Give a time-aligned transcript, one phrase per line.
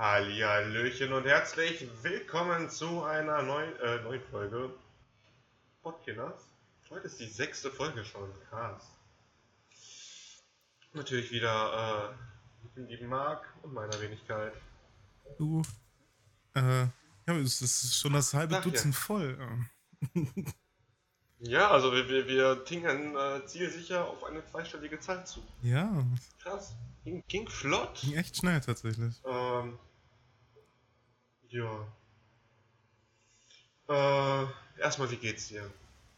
[0.00, 4.70] Hallihallöchen und herzlich willkommen zu einer neuen, äh, neuen Folge
[5.82, 6.42] Podkinders.
[6.88, 8.90] Heute ist die sechste Folge schon, krass.
[10.94, 14.54] Natürlich wieder äh, mit dem lieben Marc und meiner Wenigkeit.
[15.36, 15.60] Du,
[16.54, 16.86] äh,
[17.26, 19.00] ja, es ist schon das halbe Ach, Dutzend ja.
[19.00, 19.38] voll.
[21.42, 25.40] Ja, also wir, wir, wir tingeln äh, zielsicher auf eine zweistellige Zahl zu.
[25.62, 26.04] Ja.
[26.42, 26.76] Krass.
[27.02, 27.98] Ging, ging flott.
[28.02, 29.14] Ging echt schnell tatsächlich.
[29.24, 29.78] Ähm,
[31.50, 31.86] ja.
[33.88, 34.46] Äh,
[34.80, 35.70] erstmal, wie geht's dir?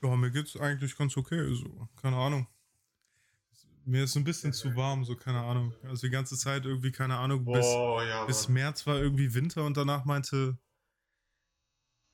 [0.02, 2.46] Ja, mir geht's eigentlich ganz okay, so, keine Ahnung.
[3.84, 5.74] Mir ist ein bisschen zu warm, so, keine Ahnung.
[5.82, 9.64] Also die ganze Zeit irgendwie, keine Ahnung, bis, oh, ja, bis März war irgendwie Winter
[9.64, 10.56] und danach meinte,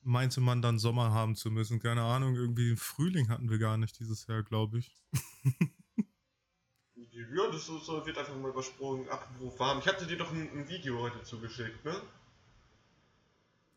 [0.01, 1.79] meinte man dann Sommer haben zu müssen.
[1.79, 4.95] Keine Ahnung, irgendwie Frühling hatten wir gar nicht dieses Jahr, glaube ich.
[6.95, 9.07] ja, das ist, wird einfach mal übersprungen.
[9.09, 9.79] Apropos warm.
[9.79, 12.01] Ich hatte dir doch ein, ein Video heute zugeschickt, ne?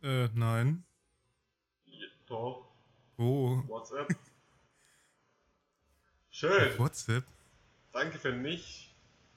[0.02, 0.84] Äh, nein.
[1.86, 2.66] Ja, doch.
[3.16, 3.62] Wo?
[3.68, 4.08] WhatsApp.
[6.30, 6.72] Schön.
[6.72, 7.24] Auf WhatsApp?
[7.92, 8.90] Danke für mich.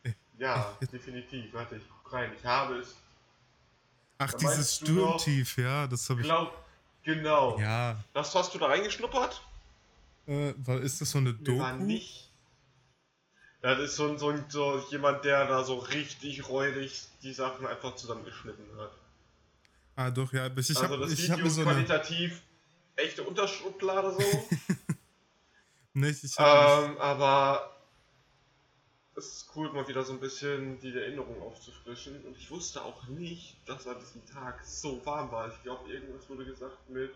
[0.03, 1.53] Äh, ja, definitiv.
[1.53, 2.31] Warte, ich guck rein.
[2.35, 2.95] Ich habe es.
[4.17, 6.27] Ach, da dieses Sturmtief, ja, das habe ich.
[6.27, 6.57] Glaub,
[7.03, 7.59] genau.
[7.59, 8.01] Ja.
[8.13, 9.41] Das hast du da reingeschnuppert?
[10.27, 11.59] Äh, ist das so eine Doku?
[11.59, 12.31] War nicht.
[13.61, 18.65] Das ist so, so, so jemand, der da so richtig räudig die Sachen einfach zusammengeschnitten
[18.77, 18.91] hat.
[19.95, 20.47] Ah, doch, ja.
[20.47, 22.41] Ich, also hab, das ich Video so qualitativ
[22.97, 23.07] eine...
[23.07, 24.49] echte Unterschublade so.
[25.93, 27.75] nicht, ich ähm, aber
[29.15, 32.21] es ist cool, mal wieder so ein bisschen die Erinnerung aufzufrischen.
[32.25, 35.47] Und ich wusste auch nicht, dass an diesem Tag so warm war.
[35.47, 37.11] Ich glaube, irgendwas wurde gesagt mit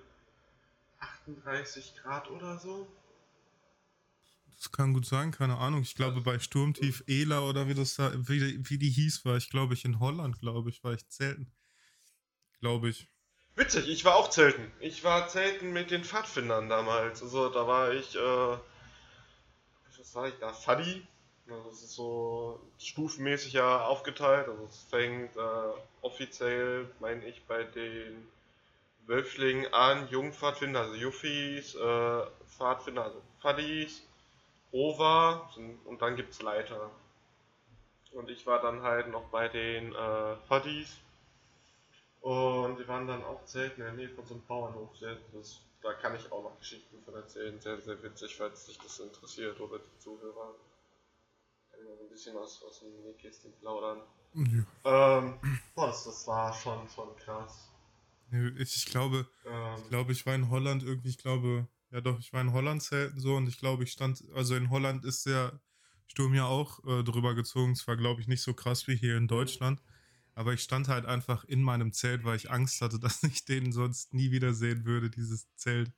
[1.00, 2.88] 38 Grad oder so.
[4.56, 5.82] Das kann gut sein, keine Ahnung.
[5.82, 9.50] Ich glaube, bei Sturmtief Ela oder wie das da, wie, wie die hieß, war ich,
[9.50, 11.52] glaube ich, in Holland, glaube ich, war ich zelten.
[12.62, 13.08] Glaube ich.
[13.56, 14.72] Witzig, ich war auch zelten.
[14.80, 17.22] Ich war zelten mit den Pfadfindern damals.
[17.22, 18.58] Also da war ich, äh,
[19.98, 20.48] was war ich da?
[20.48, 21.02] Also,
[21.48, 24.48] das ist so stufenmäßig ja aufgeteilt.
[24.48, 25.72] Also es fängt äh,
[26.02, 28.28] offiziell, meine ich, bei den
[29.08, 34.04] Wölflingen an, Jungpfadfinder, also Juffis, äh, Pfadfinder, also Fuddys,
[34.72, 35.50] Over
[35.86, 36.92] und dann gibt es Leiter.
[38.12, 40.98] Und ich war dann halt noch bei den äh, Fuddys
[42.22, 44.92] und wir waren dann auch zelten in der Nähe von so einem Bauernhof.
[45.34, 47.60] Das, da kann ich auch noch Geschichten von erzählen.
[47.60, 50.56] Sehr, sehr witzig, falls sich das interessiert oder die Zuhörer.
[51.72, 54.02] Kann ich noch ein bisschen was aus dem Nähkästchen plaudern.
[54.34, 55.18] Ja.
[55.18, 55.40] Ähm,
[55.76, 57.72] boah, das, das war schon, schon krass.
[58.32, 62.20] Ich, ich glaube, ähm, ich glaube, ich war in Holland irgendwie, ich glaube, ja doch,
[62.20, 65.26] ich war in Holland zelten so und ich glaube, ich stand, also in Holland ist
[65.26, 65.60] der
[66.06, 67.72] Sturm ja auch äh, drüber gezogen.
[67.72, 69.82] Es war, glaube ich, nicht so krass wie hier in Deutschland.
[70.40, 73.74] Aber ich stand halt einfach in meinem Zelt, weil ich Angst hatte, dass ich den
[73.74, 75.92] sonst nie wiedersehen würde, dieses Zelt.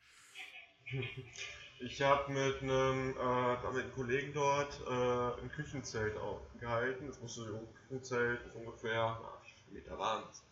[1.80, 6.16] Ich habe mit einem, äh, mit einem Kollegen dort äh, ein Küchenzelt
[6.60, 7.06] gehalten.
[7.06, 9.42] Das musste so ein Küchenzelt ungefähr, na,
[9.72, 10.44] Meter waren es?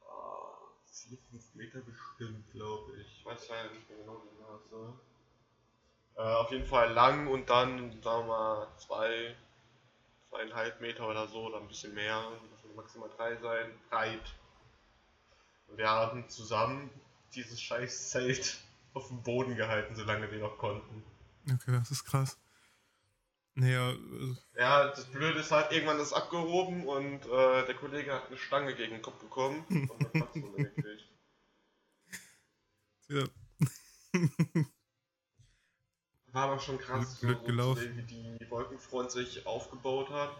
[0.00, 0.56] Ah,
[1.10, 3.18] 4, 5 Meter bestimmt, glaube ich.
[3.18, 4.94] Ich weiß leider nicht mehr genau die Maße.
[6.16, 9.36] Äh, auf jeden Fall lang und dann, sagen wir mal, zwei,
[10.28, 12.30] zweieinhalb Meter oder so, oder ein bisschen mehr,
[12.62, 14.34] das maximal drei sein, breit.
[15.68, 16.90] Und wir haben zusammen
[17.34, 18.58] dieses scheiß Zelt
[18.94, 21.04] auf dem Boden gehalten, solange wir noch konnten.
[21.52, 22.38] Okay, das ist krass.
[23.54, 28.26] Naja, äh ja, das Blöde ist halt, irgendwann ist abgehoben und äh, der Kollege hat
[28.26, 30.42] eine Stange gegen den Kopf bekommen und hat es
[30.74, 31.08] gekriegt.
[33.08, 33.24] Ja.
[36.32, 38.25] War aber schon krass, blöd, blöd so, sehen, wie die
[38.56, 40.34] Wolkenfront sich aufgebaut hat.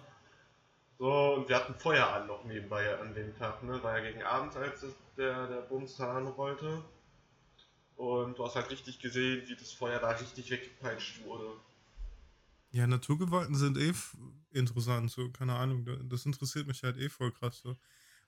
[0.99, 3.83] So, und wir hatten Feuer an noch nebenbei an dem Tag, ne?
[3.83, 4.87] War ja gegen Abend, als
[5.19, 6.83] der, der Bums da anrollte.
[7.97, 11.53] Und du hast halt richtig gesehen, wie das Feuer da richtig weggepeitscht wurde.
[12.71, 13.93] Ja, Naturgewalten sind eh
[14.53, 17.77] interessant, so, keine Ahnung, das interessiert mich halt eh voll krass, so.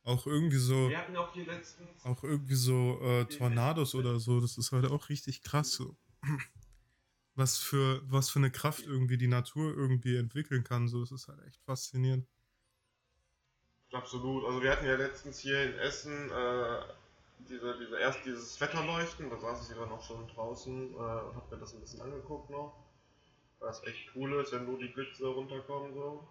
[0.04, 0.88] Auch irgendwie so.
[0.88, 2.04] Wir hatten auch hier letztens.
[2.04, 5.96] Auch irgendwie so äh, Tornados oder so, das ist halt auch richtig krass, so
[7.38, 10.88] was für, was für eine Kraft irgendwie die Natur irgendwie entwickeln kann.
[10.88, 12.26] So, es ist halt echt faszinierend.
[13.92, 14.44] Absolut.
[14.44, 16.80] Also wir hatten ja letztens hier in Essen äh,
[17.48, 21.50] diese, diese erst dieses Wetterleuchten, da saß ich sogar noch schon draußen äh, und hab
[21.50, 22.84] mir das ein bisschen angeguckt noch.
[23.60, 26.28] Was echt cool ist, wenn nur die Blitze runterkommen so.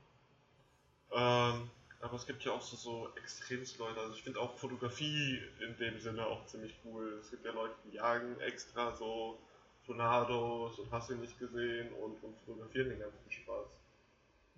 [1.11, 1.69] Ähm,
[1.99, 3.99] aber es gibt ja auch so, so Extremsleute.
[3.99, 7.17] Also ich finde auch Fotografie in dem Sinne auch ziemlich cool.
[7.21, 9.39] Es gibt ja Leute, die jagen extra so
[9.87, 13.67] Tornados und hast ihn nicht gesehen und, und fotografieren den ganzen Spaß.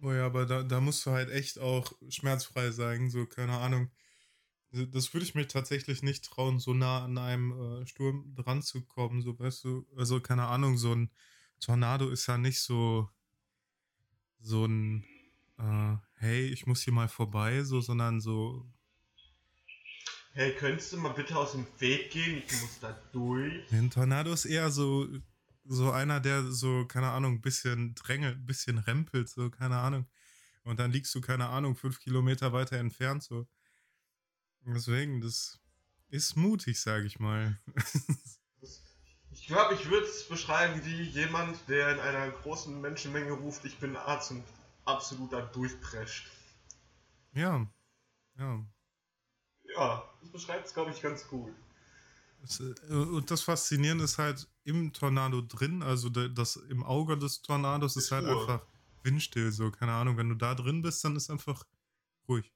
[0.02, 3.92] Oh ja, aber da, da musst du halt echt auch schmerzfrei sein, so, keine Ahnung.
[4.72, 8.86] Das würde ich mir tatsächlich nicht trauen, so nah an einem äh, Sturm dran zu
[8.86, 11.10] kommen, so, weißt du, also keine Ahnung, so ein
[11.60, 13.10] Tornado ist ja nicht so,
[14.40, 15.04] so ein,
[15.58, 18.66] äh, hey, ich muss hier mal vorbei, so, sondern so.
[20.34, 22.44] Hey, könntest du mal bitte aus dem Weg gehen?
[22.46, 23.72] Ich muss da durch.
[23.72, 25.08] Ein Tornado ist eher so,
[25.66, 30.08] so einer, der so, keine Ahnung, ein bisschen drängelt, ein bisschen rempelt, so, keine Ahnung.
[30.64, 33.48] Und dann liegst du, keine Ahnung, fünf Kilometer weiter entfernt, so.
[34.66, 35.60] Deswegen, das
[36.10, 37.60] ist mutig, sage ich mal.
[39.32, 43.78] ich glaube, ich würde es beschreiben wie jemand, der in einer großen Menschenmenge ruft, ich
[43.80, 44.44] bin Arzt und
[44.86, 46.30] absolut da durchprescht.
[47.34, 47.68] Ja,
[48.38, 48.66] ja.
[49.80, 51.54] Ja, das beschreibt es, glaube ich, ganz gut.
[52.90, 57.96] Äh, und das Faszinierende ist halt im Tornado drin, also das im Auge des Tornados
[57.96, 58.40] ist, halt Ruhe.
[58.40, 58.62] einfach
[59.04, 60.18] windstill, so, keine Ahnung.
[60.18, 61.64] Wenn du da drin bist, dann ist einfach
[62.28, 62.52] ruhig.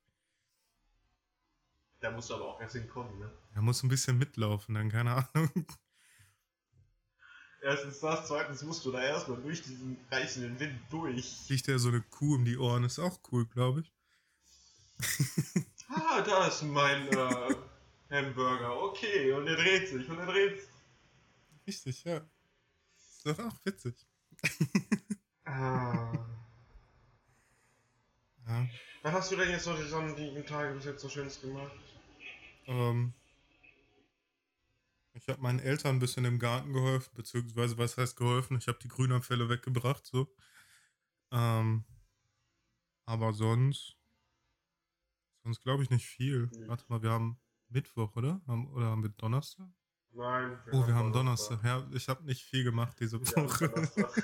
[2.02, 3.31] Da musst du aber auch erst hinkommen, ne?
[3.56, 5.50] Er muss ein bisschen mitlaufen, dann keine Ahnung.
[7.62, 11.46] Erstens das, zweitens musst du da erstmal durch diesen reißenden Wind durch.
[11.50, 13.94] Riecht ja so eine Kuh um die Ohren, ist auch cool, glaube ich.
[15.95, 17.56] ah, da ist mein äh,
[18.10, 18.81] Hamburger.
[18.84, 20.69] Okay, und er dreht sich und er dreht sich.
[21.68, 22.22] Richtig, ja.
[22.98, 23.95] Ist doch auch witzig.
[25.45, 26.13] ah.
[28.48, 28.68] Ja.
[29.01, 31.72] Was hast du denn jetzt so die sonnenliegen Tage bis jetzt so Schönes gemacht?
[32.68, 33.13] Ähm,
[35.13, 38.57] ich habe meinen Eltern ein bisschen im Garten geholfen, beziehungsweise was heißt geholfen?
[38.57, 40.28] Ich habe die Grünabfälle weggebracht, so.
[41.31, 41.86] Ähm,
[43.06, 43.98] aber sonst,
[45.44, 46.50] sonst glaube ich nicht viel.
[46.54, 46.68] Nee.
[46.68, 47.38] Warte mal, wir haben
[47.69, 48.42] Mittwoch, oder?
[48.48, 49.68] Oder haben wir Donnerstag?
[50.12, 50.57] Nein.
[50.66, 51.62] Wir oh, wir haben Donnerstag.
[51.62, 51.92] Donnerstag.
[51.92, 53.66] Ja, ich habe nicht viel gemacht diese Woche.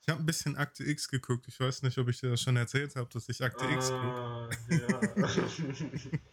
[0.00, 1.46] ich habe ein bisschen Akte X geguckt.
[1.48, 3.90] Ich weiß nicht, ob ich dir das schon erzählt habe, dass ich Akte ah, X
[3.90, 4.50] gucke.
[4.70, 6.20] Ja.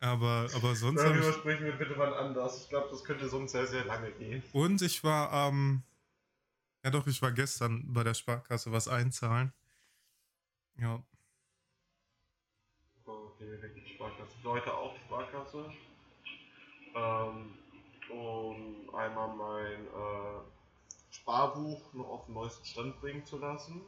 [0.00, 1.00] Aber, aber sonst.
[1.00, 2.62] Darüber sprechen wir bitte mal anders.
[2.62, 4.42] Ich glaube, das könnte sonst sehr, sehr lange gehen.
[4.52, 5.54] Und ich war am.
[5.54, 5.82] Ähm,
[6.84, 9.52] ja, doch, ich war gestern bei der Sparkasse was einzahlen.
[10.76, 11.02] Ja.
[13.40, 14.34] Okay, wirklich Sparkasse.
[14.42, 15.72] Leute auch Sparkasse.
[16.96, 17.54] Ähm,
[18.10, 20.40] um einmal mein äh,
[21.10, 23.80] Sparbuch noch auf den neuesten Stand bringen zu lassen.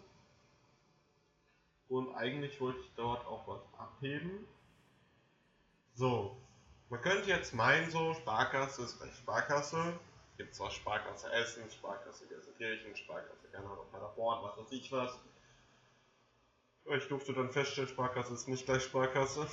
[1.89, 4.47] Und eigentlich wollte ich dort auch was abheben.
[5.95, 6.37] So,
[6.89, 9.99] man könnte jetzt meinen, so, Sparkasse ist gleich Sparkasse.
[10.37, 15.19] Gibt zwar Sparkasse Essen, Sparkasse Gelsenkirchen, Sparkasse Gernot, Paderborn, was weiß ich was.
[16.87, 19.47] Ich durfte dann feststellen, Sparkasse ist nicht gleich Sparkasse.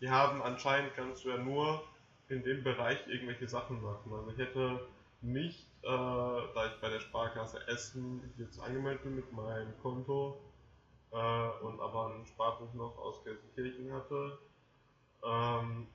[0.00, 1.84] Die haben anscheinend, kannst du ja nur
[2.28, 4.12] in dem Bereich irgendwelche Sachen machen.
[4.12, 4.88] Also ich hätte
[5.20, 10.40] nicht, äh, da ich bei der Sparkasse Essen jetzt angemeldet bin mit meinem Konto
[11.12, 14.38] äh, und aber ein Sparbuch noch aus Gelsenkirchen hatte,
[15.24, 15.86] ähm,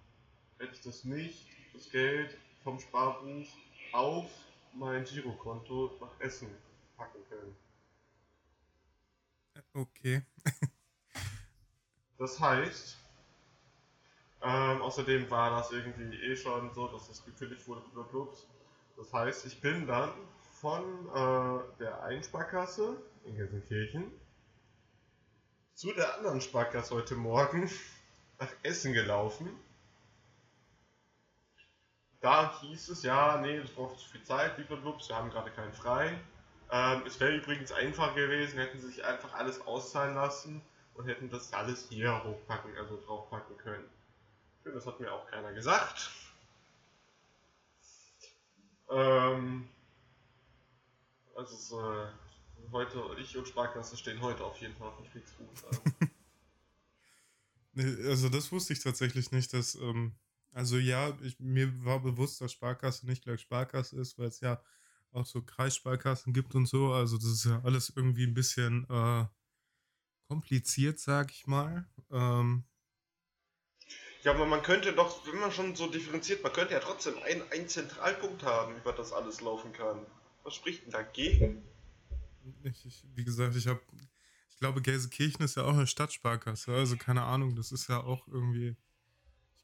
[0.60, 3.48] hätte ich das nicht, das Geld vom Sparbuch
[3.92, 4.30] auf
[4.74, 6.50] mein Girokonto nach Essen
[6.95, 7.56] packen können.
[9.74, 10.24] Okay.
[12.18, 12.98] das heißt,
[14.42, 18.48] ähm, außerdem war das irgendwie eh schon so, dass das gekündigt wurde über Clubs.
[18.95, 20.12] Das heißt, ich bin dann
[20.62, 24.12] von äh, der Einsparkasse in Gelsenkirchen
[25.74, 27.69] zu der anderen Sparkasse heute Morgen
[28.39, 29.48] nach Essen gelaufen.
[32.20, 35.74] Da hieß es, ja, nee, das braucht zu viel Zeit, blablabla, wir haben gerade keinen
[35.74, 36.20] frei.
[36.69, 40.62] Ähm, es wäre übrigens einfach gewesen, hätten sie sich einfach alles auszahlen lassen
[40.95, 43.86] und hätten das alles hier hochpacken, also draufpacken können.
[44.63, 46.12] Das hat mir auch keiner gesagt.
[48.89, 49.69] Ähm,
[51.36, 52.07] also äh,
[52.71, 55.65] heute, ich und Sparkasse stehen heute auf jeden Fall auf dem Kriegsfuß.
[57.79, 60.15] Also das wusste ich tatsächlich nicht, dass, ähm,
[60.51, 64.59] also ja, ich, mir war bewusst, dass Sparkasse nicht gleich Sparkasse ist, weil es ja
[65.12, 66.92] auch so Kreissparkassen gibt und so.
[66.92, 69.26] Also das ist ja alles irgendwie ein bisschen äh,
[70.28, 71.88] kompliziert, sag ich mal.
[72.12, 72.64] Ähm,
[74.24, 77.44] ja, aber man könnte doch, wenn man schon so differenziert, man könnte ja trotzdem einen,
[77.52, 80.06] einen Zentralpunkt haben, über das alles laufen kann.
[80.44, 81.64] Was spricht denn dagegen?
[82.64, 83.82] Ich, ich, wie gesagt, ich habe
[84.58, 86.74] ich glaube, Gelsenkirchen ist ja auch eine Stadtsparkasse.
[86.74, 88.76] Also keine Ahnung, das ist ja auch irgendwie.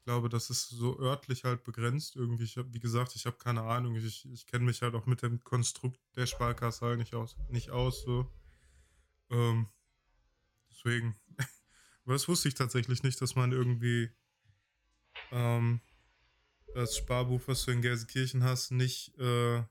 [0.04, 2.44] Glaube, das ist so örtlich halt begrenzt irgendwie.
[2.44, 3.96] Ich hab, wie gesagt, ich habe keine Ahnung.
[3.96, 7.36] Ich, ich kenne mich halt auch mit dem Konstrukt der Sparkasse halt nicht aus.
[7.48, 8.30] Nicht aus so.
[9.30, 9.66] Ähm,
[10.70, 11.16] deswegen.
[12.04, 14.10] Aber das wusste ich tatsächlich nicht, dass man irgendwie
[15.32, 15.80] ähm,
[16.74, 19.62] das Sparbuch, was du in Gelsenkirchen hast, nicht, äh,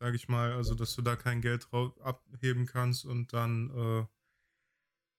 [0.00, 4.06] sage ich mal, also dass du da kein Geld drauf abheben kannst und dann äh,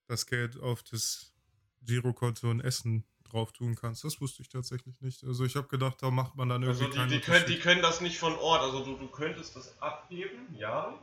[0.07, 1.33] das Geld auf das
[1.81, 4.04] Girokonto und Essen drauf tun kannst.
[4.04, 5.24] Das wusste ich tatsächlich nicht.
[5.24, 6.86] Also ich habe gedacht, da macht man dann irgendwie.
[6.86, 8.62] Also die, die, können, die können das nicht von Ort.
[8.62, 10.98] Also du, du könntest das abheben, ja.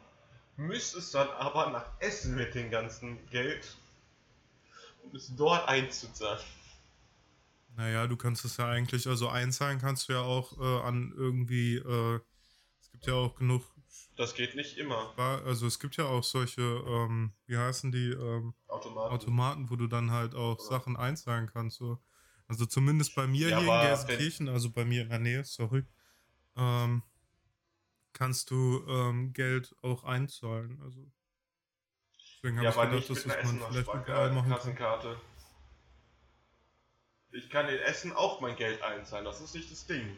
[0.57, 3.77] Müsstest dann aber nach Essen mit dem ganzen Geld,
[5.03, 6.41] um es dort einzuzahlen.
[7.77, 11.77] Naja, du kannst es ja eigentlich, also einzahlen kannst du ja auch äh, an irgendwie,
[11.77, 12.21] äh,
[12.81, 13.65] es gibt ja auch genug.
[14.17, 15.15] Das geht nicht immer.
[15.17, 18.11] Also es gibt ja auch solche, ähm, wie heißen die?
[18.11, 19.15] Ähm, Automaten.
[19.15, 20.69] Automaten, wo du dann halt auch Oder?
[20.69, 21.79] Sachen einzahlen kannst.
[21.79, 21.99] So.
[22.51, 25.85] Also zumindest bei mir ja, hier in Gelsenkirchen, also bei mir in der Nähe, sorry,
[26.57, 27.05] ähm,
[28.13, 30.83] kannst du ähm, Geld auch einzahlen.
[30.83, 31.07] Also
[32.19, 35.17] deswegen habe ja, ich gedacht, dass das man vielleicht überall machen kann.
[37.31, 40.17] Ich kann in Essen auch mein Geld einzahlen, das ist nicht das Ding.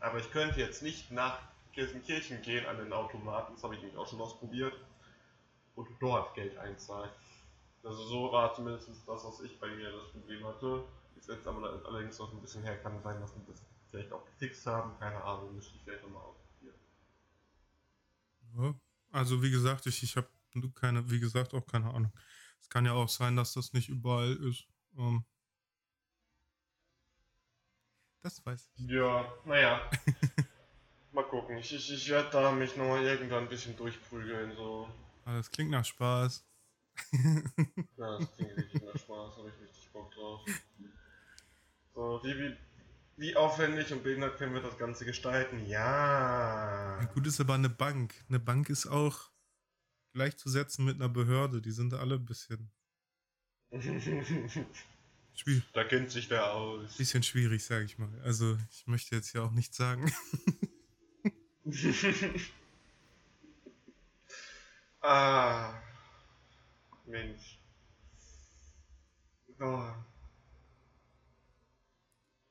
[0.00, 1.38] Aber ich könnte jetzt nicht nach
[1.74, 4.74] Gelsenkirchen gehen an den Automaten, das habe ich nämlich auch schon ausprobiert,
[5.76, 7.10] und dort Geld einzahlen.
[7.84, 10.82] Also so war zumindest das, was ich bei mir das Problem hatte.
[11.18, 14.24] Ist jetzt aber allerdings noch ein bisschen her, kann sein, dass wir das vielleicht auch
[14.24, 16.78] gefixt haben, keine Ahnung, müsste ich vielleicht nochmal ausprobieren.
[18.56, 18.74] Ja,
[19.10, 20.28] also wie gesagt, ich, ich habe
[20.74, 22.12] keine, wie gesagt, auch keine Ahnung.
[22.60, 24.66] Es kann ja auch sein, dass das nicht überall ist.
[24.96, 25.24] Ähm,
[28.22, 28.90] das weiß ich.
[28.90, 29.90] Ja, naja.
[31.12, 31.56] Mal gucken.
[31.56, 34.54] Ich, ich, ich werde da mich nochmal irgendwann ein bisschen durchprügeln.
[34.54, 34.88] So.
[35.24, 36.44] Aber das klingt nach Spaß.
[37.96, 39.36] ja, das klingt richtig nach Spaß.
[39.36, 40.44] Habe ich richtig Bock drauf.
[41.98, 42.56] So, wie, wie,
[43.16, 45.66] wie aufwendig und behindert können wir das Ganze gestalten?
[45.66, 47.00] Ja.
[47.00, 47.04] ja.
[47.06, 48.14] Gut ist aber eine Bank.
[48.28, 49.32] Eine Bank ist auch
[50.12, 51.60] gleichzusetzen mit einer Behörde.
[51.60, 52.70] Die sind alle ein bisschen.
[55.34, 55.64] Schwierig.
[55.72, 56.96] Da kennt sich wer aus.
[56.96, 58.08] Bisschen schwierig, sage ich mal.
[58.22, 60.12] Also, ich möchte jetzt ja auch nichts sagen.
[65.00, 65.74] ah.
[67.06, 67.58] Mensch.
[69.58, 69.90] Oh.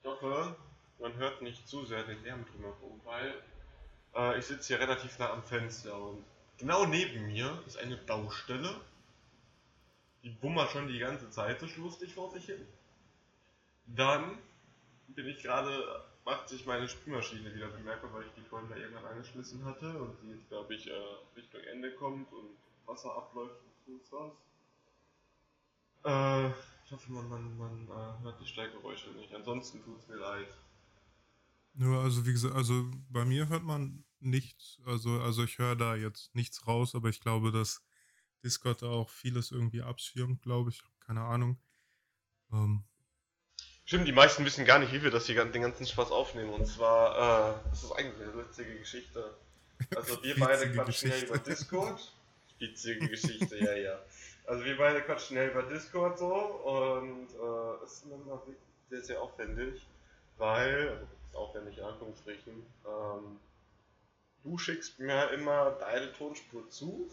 [0.07, 0.55] Hoffe,
[0.99, 3.33] man hört nicht zu sehr den Lärm drumherum, weil
[4.15, 6.23] äh, ich sitze hier relativ nah am Fenster und
[6.57, 8.73] genau neben mir ist eine Baustelle.
[10.23, 12.65] Die bummert schon die ganze Zeit so lustig vor sich hin.
[13.85, 14.37] Dann
[15.07, 19.05] bin ich gerade, macht sich meine Spülmaschine wieder bemerkbar, weil ich die vorhin da irgendwann
[19.05, 20.93] angeschmissen hatte und die jetzt, glaube ich, äh,
[21.35, 24.33] Richtung Ende kommt und Wasser abläuft und so
[26.03, 26.49] was.
[26.49, 26.53] Äh,
[26.87, 29.33] ich hoffe, man, man, man äh, hört die Steigeräusche nicht.
[29.35, 30.47] Ansonsten tut es mir leid.
[31.73, 34.79] Nur, also wie gesagt, also bei mir hört man nichts.
[34.85, 37.83] Also, also ich höre da jetzt nichts raus, aber ich glaube, dass
[38.41, 40.81] Discord da auch vieles irgendwie abschirmt, glaube ich.
[41.05, 41.57] Keine Ahnung.
[42.53, 42.85] Ähm,
[43.83, 46.51] Stimmt, die meisten wissen gar nicht, wie wir das hier den ganzen Spaß aufnehmen.
[46.51, 49.37] Und zwar, äh, das ist eigentlich eine witzige Geschichte.
[49.93, 52.13] Also wir beide quatschen ja über Discord.
[52.59, 53.99] Witzige Geschichte, ja, ja.
[54.47, 58.41] Also wir beide quatschen ja über Discord so und äh, es ist immer
[58.89, 59.85] sehr, sehr aufwendig,
[60.37, 63.39] weil, also ist aufwendig in Anführungsstrichen, ähm,
[64.43, 67.09] du schickst mir immer deine Tonspur zu.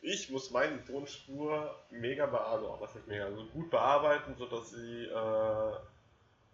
[0.00, 5.72] Ich muss meine Tonspur mega bearbeiten, was nicht mega, also gut bearbeiten, sodass sie äh,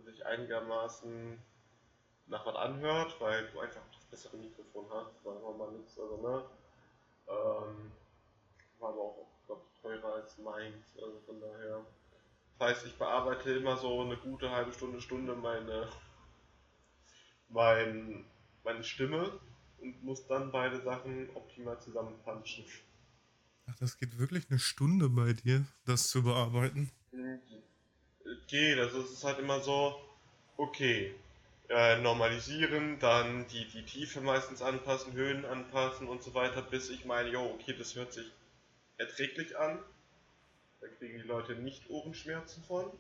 [0.05, 1.41] sich einigermaßen
[2.27, 6.17] nach was anhört, weil du einfach das bessere Mikrofon hast, sagen wir mal nichts, also
[6.17, 6.45] ne,
[7.29, 7.93] ähm,
[8.81, 11.85] war aber auch, glaube ich, teurer als meins, also von daher.
[12.59, 15.89] Das heißt, ich bearbeite immer so eine gute halbe Stunde, Stunde meine,
[17.49, 18.25] mein,
[18.63, 19.41] meine Stimme
[19.81, 22.65] und muss dann beide Sachen optimal zusammenpanschen.
[23.67, 26.91] Ach, das geht wirklich eine Stunde bei dir, das zu bearbeiten?
[28.45, 30.01] Okay, das ist halt immer so,
[30.57, 31.15] okay,
[31.69, 37.05] äh, normalisieren, dann die, die Tiefe meistens anpassen, Höhen anpassen und so weiter, bis ich
[37.05, 38.31] meine, jo, okay, das hört sich
[38.99, 39.83] erträglich an.
[40.81, 42.93] Da kriegen die Leute nicht Ohrenschmerzen von.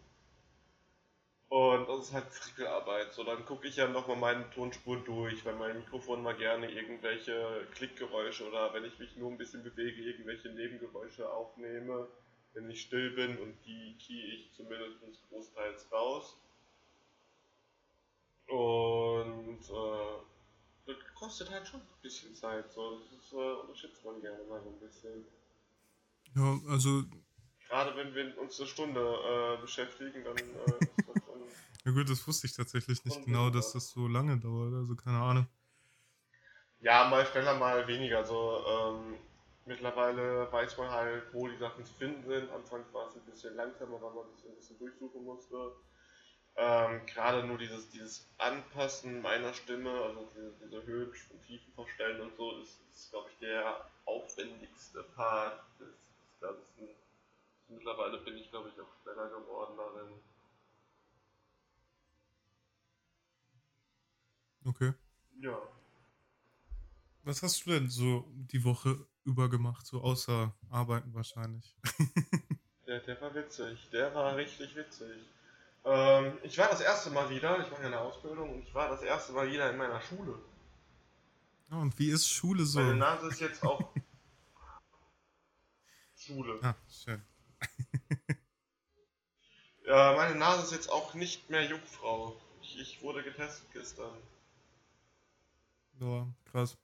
[1.48, 3.12] Und das ist halt Frickelarbeit.
[3.12, 7.66] So, dann gucke ich ja nochmal meine Tonspur durch, weil mein Mikrofon mal gerne irgendwelche
[7.74, 12.08] Klickgeräusche oder wenn ich mich nur ein bisschen bewege, irgendwelche Nebengeräusche aufnehme,
[12.54, 14.98] wenn ich still bin und die key ich zumindest
[15.30, 16.36] großteils raus.
[18.48, 20.24] Und äh,
[20.86, 22.70] das kostet halt schon ein bisschen Zeit.
[22.72, 25.24] So, das ist, äh, unterschätzt man gerne mal so ein bisschen.
[26.34, 27.04] Ja, also.
[27.68, 31.22] Gerade wenn wir uns eine Stunde äh, beschäftigen, dann äh, ist das
[31.84, 35.18] ja gut, das wusste ich tatsächlich nicht genau, dass das so lange dauert, also keine
[35.18, 35.46] Ahnung.
[36.80, 38.18] Ja, mal schneller, mal weniger.
[38.18, 39.16] Also ähm,
[39.64, 42.50] mittlerweile weiß man halt, wo die Sachen zu finden sind.
[42.50, 45.72] Anfangs war es ein bisschen langsamer, weil man sich ein bisschen durchsuchen musste.
[46.56, 52.20] Ähm, Gerade nur dieses, dieses Anpassen meiner Stimme, also diese, diese Höhen und Tiefen verstellen
[52.20, 56.03] und so, ist, ist glaube ich, der aufwendigste Part des
[56.44, 56.88] Ganzen.
[57.68, 60.20] Mittlerweile bin ich, glaube ich, auch schneller geworden darin.
[64.66, 64.92] Okay.
[65.40, 65.58] Ja.
[67.22, 71.76] Was hast du denn so die Woche über gemacht, so außer arbeiten wahrscheinlich?
[72.86, 75.22] der, der war witzig, der war richtig witzig.
[75.84, 78.90] Ähm, ich war das erste Mal wieder, ich mache ja eine Ausbildung und ich war
[78.90, 80.38] das erste Mal wieder in meiner Schule.
[81.70, 82.80] Oh, und wie ist Schule so?
[82.80, 83.82] Meine Nase ist jetzt auch
[86.26, 86.58] Schule.
[86.62, 87.22] Ah, schön.
[89.86, 92.40] ja, meine Nase ist jetzt auch nicht mehr Jungfrau.
[92.62, 94.16] Ich, ich wurde getestet gestern.
[96.00, 96.76] Ja, krass.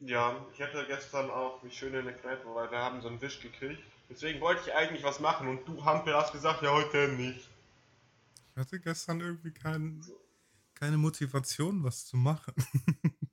[0.00, 3.20] Ja, ich hatte gestern auch mich schön in der Kneipe, weil wir haben so einen
[3.20, 3.82] Wisch gekriegt.
[4.08, 7.48] Deswegen wollte ich eigentlich was machen und du, Hampel, hast gesagt, ja, heute nicht.
[8.50, 10.04] Ich hatte gestern irgendwie kein,
[10.74, 12.54] keine Motivation, was zu machen.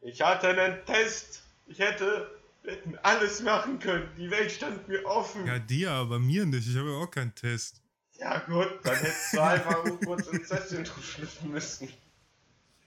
[0.00, 1.42] ich hatte einen Test.
[1.66, 4.08] Ich hätte, hätten alles machen können.
[4.16, 5.46] Die Welt stand mir offen.
[5.46, 6.68] Ja, dir, aber mir nicht.
[6.68, 7.82] Ich habe ja auch keinen Test.
[8.18, 11.88] Ja, gut, dann hättest du einfach kurz ins Testzentrum schlüpfen müssen.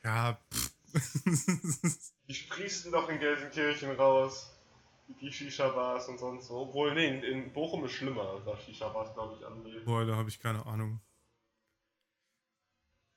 [0.03, 0.71] Ja, pff.
[2.27, 4.55] Die sprießen doch in Gelsenkirchen raus
[5.07, 6.61] die Shisha-Bars und sonst so.
[6.61, 9.85] Obwohl, nee, in, Bochum ist schlimmer, was Shisha-Bars, glaube ich, angeht.
[9.85, 10.99] Boah, da habe ich keine Ahnung.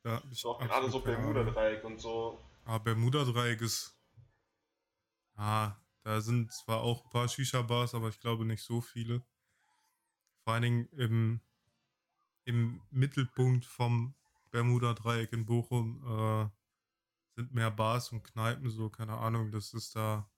[0.03, 2.38] Da hab ich auch gerade so Bermuda-Dreieck und so.
[2.65, 3.95] Ah, Bermuda-Dreieck ist.
[5.37, 9.25] Ah, da sind zwar auch ein paar Shisha-Bars, aber ich glaube nicht so viele.
[10.45, 11.40] Vor allen Dingen im,
[12.45, 14.14] im Mittelpunkt vom
[14.50, 16.49] Bermuda-Dreieck in Bochum äh,
[17.37, 20.31] sind mehr Bars und Kneipen, so, keine Ahnung, das ist da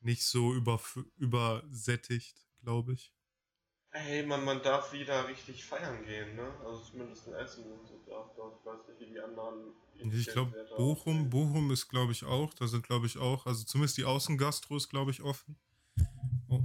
[0.00, 0.80] nicht so über,
[1.16, 3.15] übersättigt, glaube ich.
[3.98, 6.52] Hey, man, man darf wieder richtig feiern gehen, ne?
[6.64, 9.72] Also zumindest in Essen und so darf dort, ich weiß nicht, wie die anderen.
[10.12, 13.96] Ich glaube, Bochum, Bochum ist, glaube ich, auch, da sind, glaube ich, auch, also zumindest
[13.96, 15.56] die Außengastro ist, glaube ich, offen.
[16.48, 16.62] Oh.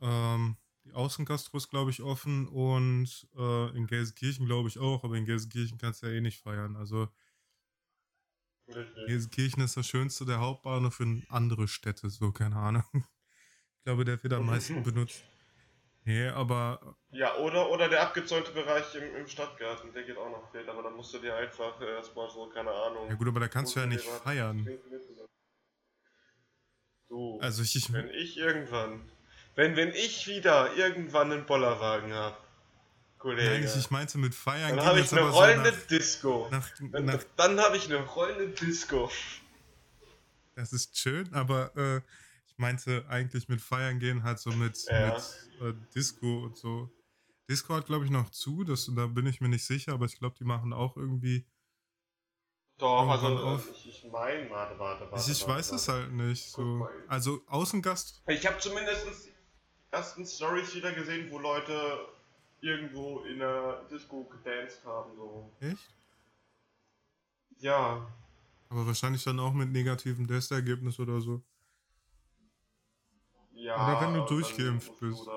[0.00, 5.16] Ähm, die Außengastro ist, glaube ich, offen und äh, in Gelsenkirchen, glaube ich, auch, aber
[5.16, 6.76] in Gelsenkirchen kannst du ja eh nicht feiern.
[6.76, 7.08] Also
[9.04, 12.84] Gelsenkirchen ist das schönste der Hauptbahnhof für andere Städte, so, keine Ahnung.
[13.78, 15.22] Ich glaube, der wird am meisten benutzt.
[16.06, 16.96] Nee, aber.
[17.10, 20.84] Ja, oder, oder der abgezäunte Bereich im, im Stadtgarten, der geht auch noch fehlt, aber
[20.84, 23.08] da musst du dir einfach erstmal so, keine Ahnung.
[23.08, 24.68] Ja, gut, aber da kannst du ja nicht feiern.
[27.08, 29.10] Du, also ich, ich, wenn ich irgendwann,
[29.56, 32.36] wenn, wenn ich wieder irgendwann einen Bollerwagen habe,
[33.18, 33.66] Kollege.
[33.66, 34.76] Nein, ich, meinte mit Feiern.
[34.76, 36.48] Dann habe ich eine rollende so nach, Disco.
[36.52, 39.10] Nach, nach, dann habe ich eine rollende Disco.
[40.54, 42.04] Das ist schön, aber äh, ich
[42.56, 45.16] meinte eigentlich mit Feiern gehen halt so mit, ja.
[45.60, 46.90] mit äh, Disco und so.
[47.48, 50.18] Disco hat, glaube ich, noch zu, das, da bin ich mir nicht sicher, aber ich
[50.18, 51.46] glaube, die machen auch irgendwie.
[52.78, 53.70] Doch, also auf.
[53.70, 55.16] ich, ich meine, warte, warte, warte.
[55.16, 55.82] Ich, ich warte, weiß warte.
[55.82, 56.50] es halt nicht.
[56.50, 56.88] So.
[57.08, 58.22] Also Außengast.
[58.26, 59.30] Ich habe zumindest
[59.90, 62.06] ersten Stories wieder gesehen, wo Leute
[62.60, 65.14] irgendwo in der Disco gedanced haben.
[65.16, 65.50] So.
[65.60, 65.94] Echt?
[67.58, 68.06] Ja.
[68.68, 71.42] Aber wahrscheinlich dann auch mit negativem Testergebnis oder so.
[73.66, 73.74] Ja.
[73.74, 75.28] Oder wenn du durchgeimpft bist.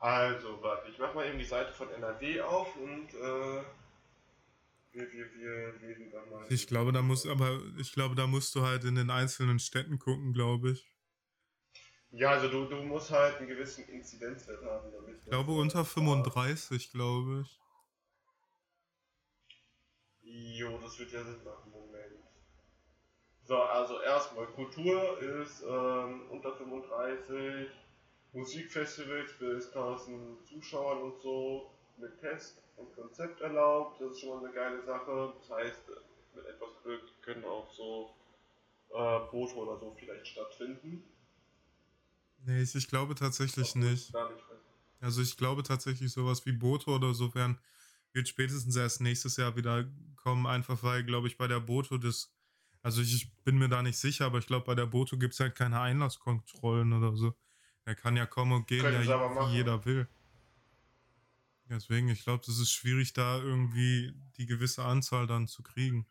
[0.00, 3.62] Also, warte, ich mach mal eben die Seite von NRW auf und äh,
[4.92, 6.44] wir, wir, wir reden da mal.
[6.50, 10.00] Ich glaube, da muss, aber ich glaube, da musst du halt in den einzelnen Städten
[10.00, 10.84] gucken, glaube ich.
[12.10, 14.90] Ja, also du, du musst halt einen gewissen Inzidenzwert haben.
[14.92, 17.60] Damit ich glaube unter 35, glaube ich.
[20.58, 21.93] Jo, das wird ja Sinn machen, Moment.
[23.46, 27.68] So, also erstmal, Kultur ist ähm, unter 35,
[28.32, 34.44] Musikfestivals bis 1000 Zuschauern und so mit Test und Konzept erlaubt, das ist schon mal
[34.44, 35.32] eine geile Sache.
[35.38, 35.82] Das heißt,
[36.34, 38.14] mit etwas Glück können auch so
[38.94, 41.04] äh, Boote oder so vielleicht stattfinden.
[42.46, 44.12] Nee, ich, ich glaube tatsächlich nicht.
[45.00, 47.58] Also ich glaube tatsächlich sowas wie Boto oder so werden,
[48.12, 49.84] wird spätestens erst nächstes Jahr wieder
[50.16, 52.33] kommen, einfach weil, glaube ich, bei der Boto das,
[52.84, 55.40] also ich bin mir da nicht sicher, aber ich glaube, bei der Boto gibt es
[55.40, 57.34] halt keine Einlasskontrollen oder so.
[57.86, 60.06] Er kann ja kommen und gehen, ja, wie jeder will.
[61.70, 66.06] Deswegen, ich glaube, das ist schwierig, da irgendwie die gewisse Anzahl dann zu kriegen.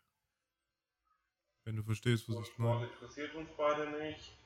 [1.62, 2.86] Wenn du verstehst, was ich meine.
[2.86, 4.36] Interessiert uns beide nicht.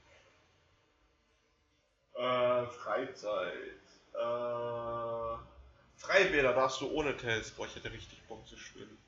[2.12, 3.80] Äh, Freizeit.
[4.12, 5.38] Äh,
[5.96, 7.56] Freibäder darfst du ohne Test.
[7.56, 8.98] Boah, ich hätte richtig Bock zu schwimmen.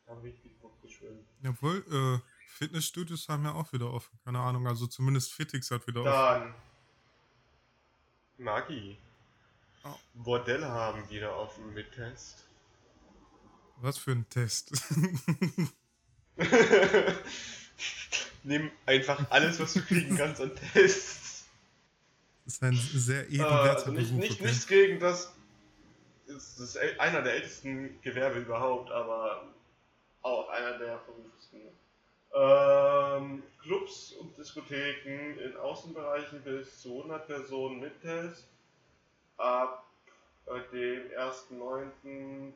[0.00, 1.26] Ich habe richtig Bock zu schwimmen.
[1.42, 4.18] Jawohl, äh, Fitnessstudios haben ja auch wieder offen.
[4.24, 6.42] Keine Ahnung, also zumindest Fitix hat wieder Dann.
[6.42, 6.54] offen.
[8.38, 8.44] Dann.
[8.44, 8.98] Magi.
[9.84, 9.94] Oh.
[10.14, 12.46] Bordelle haben wieder offen mit Test.
[13.76, 14.72] Was für ein Test?
[18.42, 21.46] Nimm einfach alles, was du kriegen kannst an Tests.
[22.44, 24.20] Das ist ein sehr ehrenwerter äh, nicht, Beruf.
[24.22, 24.44] Nicht, okay?
[24.44, 25.34] Nichts gegen das.
[26.26, 29.52] Das ist einer der ältesten Gewerbe überhaupt, aber
[30.22, 31.60] auch einer der verruftesten.
[32.38, 38.46] Ähm, Clubs und Diskotheken in Außenbereichen bis zu 100 Personen mit Test.
[39.38, 39.86] Ab
[40.44, 42.52] äh, dem 1.9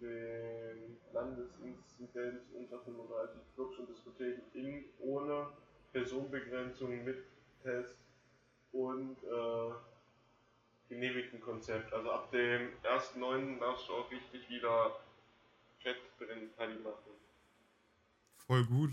[0.00, 5.48] den Landesinzidenz unter 35 Clubs und Diskotheken in ohne
[5.92, 7.18] Personenbegrenzung mit
[7.64, 7.96] Test
[8.72, 9.72] und äh,
[10.88, 11.92] genehmigten Konzept.
[11.92, 13.58] Also ab dem 1.9.
[13.58, 15.00] darfst du auch richtig wieder
[15.82, 17.19] fett drin Party machen.
[18.50, 18.90] Voll gut.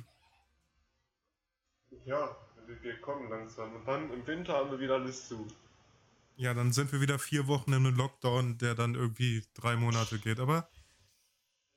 [2.05, 3.75] Ja, wir kommen langsam.
[3.75, 5.47] Und dann im Winter haben wir wieder alles zu.
[6.35, 10.19] Ja, dann sind wir wieder vier Wochen in einem Lockdown, der dann irgendwie drei Monate
[10.19, 10.39] geht.
[10.39, 10.69] Aber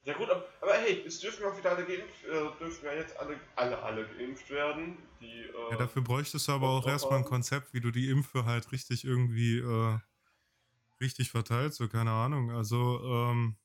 [0.02, 3.16] ja gut, aber, aber hey, es dürfen auch wieder alle geimpft, äh, dürfen ja jetzt
[3.16, 4.98] alle, alle, alle geimpft werden.
[5.18, 8.44] Die, äh, ja, dafür bräuchtest du aber auch erstmal ein Konzept, wie du die Impfe
[8.44, 9.98] halt richtig irgendwie äh,
[11.00, 12.50] richtig verteilst, so keine Ahnung.
[12.50, 13.56] Also, ähm,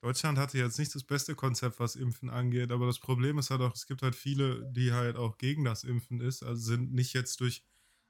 [0.00, 3.60] Deutschland hatte jetzt nicht das beste Konzept, was Impfen angeht, aber das Problem ist halt
[3.60, 7.12] auch, es gibt halt viele, die halt auch gegen das Impfen ist, also sind nicht
[7.12, 7.64] jetzt durch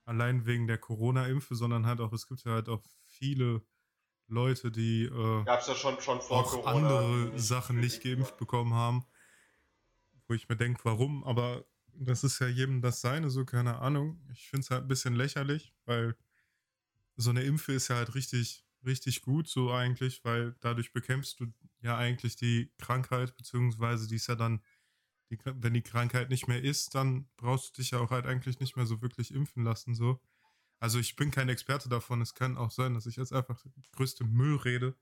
[0.04, 3.62] allein wegen der Corona-Impfe, sondern halt auch, es gibt ja halt auch viele
[4.28, 8.74] Leute, die äh, Gab's ja schon, schon vor auch Corona andere Sachen nicht geimpft bekommen
[8.74, 9.04] haben.
[10.28, 11.24] Wo ich mir denke, warum?
[11.24, 14.24] Aber das ist ja jedem das Seine, so keine Ahnung.
[14.32, 16.16] Ich finde es halt ein bisschen lächerlich, weil
[17.16, 21.52] so eine Impfe ist ja halt richtig, richtig gut, so eigentlich, weil dadurch bekämpfst du
[21.80, 24.62] ja eigentlich die Krankheit, beziehungsweise die ist ja dann,
[25.30, 28.60] die, wenn die Krankheit nicht mehr ist, dann brauchst du dich ja auch halt eigentlich
[28.60, 30.20] nicht mehr so wirklich impfen lassen, so.
[30.80, 32.22] Also ich bin kein Experte davon.
[32.22, 33.62] Es kann auch sein, dass ich jetzt einfach
[33.92, 34.96] größte Müll rede.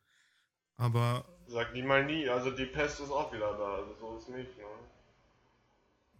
[0.76, 1.24] Aber.
[1.46, 2.28] Sag nie mal nie.
[2.28, 3.76] Also die Pest ist auch wieder da.
[3.76, 4.64] Also so ist nicht, ne?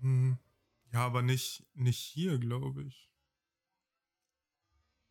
[0.00, 0.38] Hm,
[0.92, 3.10] ja, aber nicht, nicht hier, glaube ich.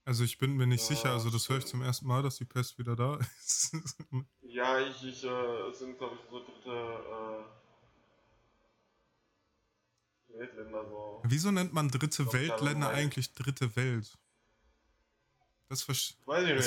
[0.07, 1.11] Also ich bin mir nicht ja, sicher.
[1.11, 3.75] Also das höre ich zum ersten Mal, dass die Pest wieder da ist.
[4.41, 6.69] ja, ich, ich äh, sind glaube ich so dritte
[10.29, 11.21] äh, Weltländer so.
[11.25, 14.17] Wieso nennt man dritte Weltländer eigentlich dritte Welt?
[15.67, 16.15] Das, das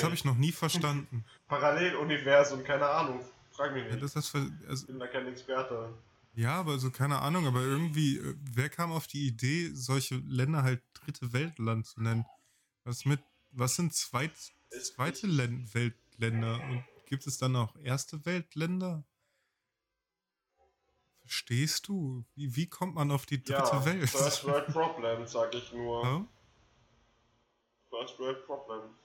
[0.03, 1.25] habe ich noch nie verstanden.
[1.47, 3.25] Paralleluniversum, keine Ahnung.
[3.49, 3.95] Frag mich nicht.
[3.95, 5.91] Ja, das, das, also, ich bin da kein Experte.
[6.33, 10.61] Ja, aber so keine Ahnung, aber irgendwie, äh, wer kam auf die Idee, solche Länder
[10.61, 12.23] halt dritte Weltland zu nennen?
[12.83, 13.19] Was mit,
[13.51, 14.33] was sind zweit,
[14.69, 16.61] zweite Länd Weltländer?
[16.69, 19.03] Und gibt es dann auch erste Weltländer?
[21.19, 22.25] Verstehst du?
[22.35, 24.09] Wie, wie kommt man auf die dritte ja, Welt?
[24.09, 26.03] First World Problem, sag ich nur.
[26.03, 26.27] Ja?
[27.89, 28.97] First World Problems.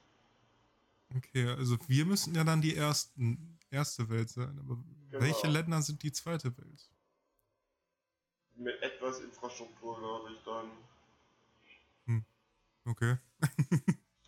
[1.15, 4.59] Okay, also wir müssen ja dann die ersten, erste Welt sein.
[4.59, 5.23] Aber genau.
[5.25, 6.91] welche Länder sind die zweite Welt?
[8.57, 10.71] Mit etwas Infrastruktur, glaube ich, dann.
[12.07, 12.25] Hm.
[12.87, 13.19] Okay.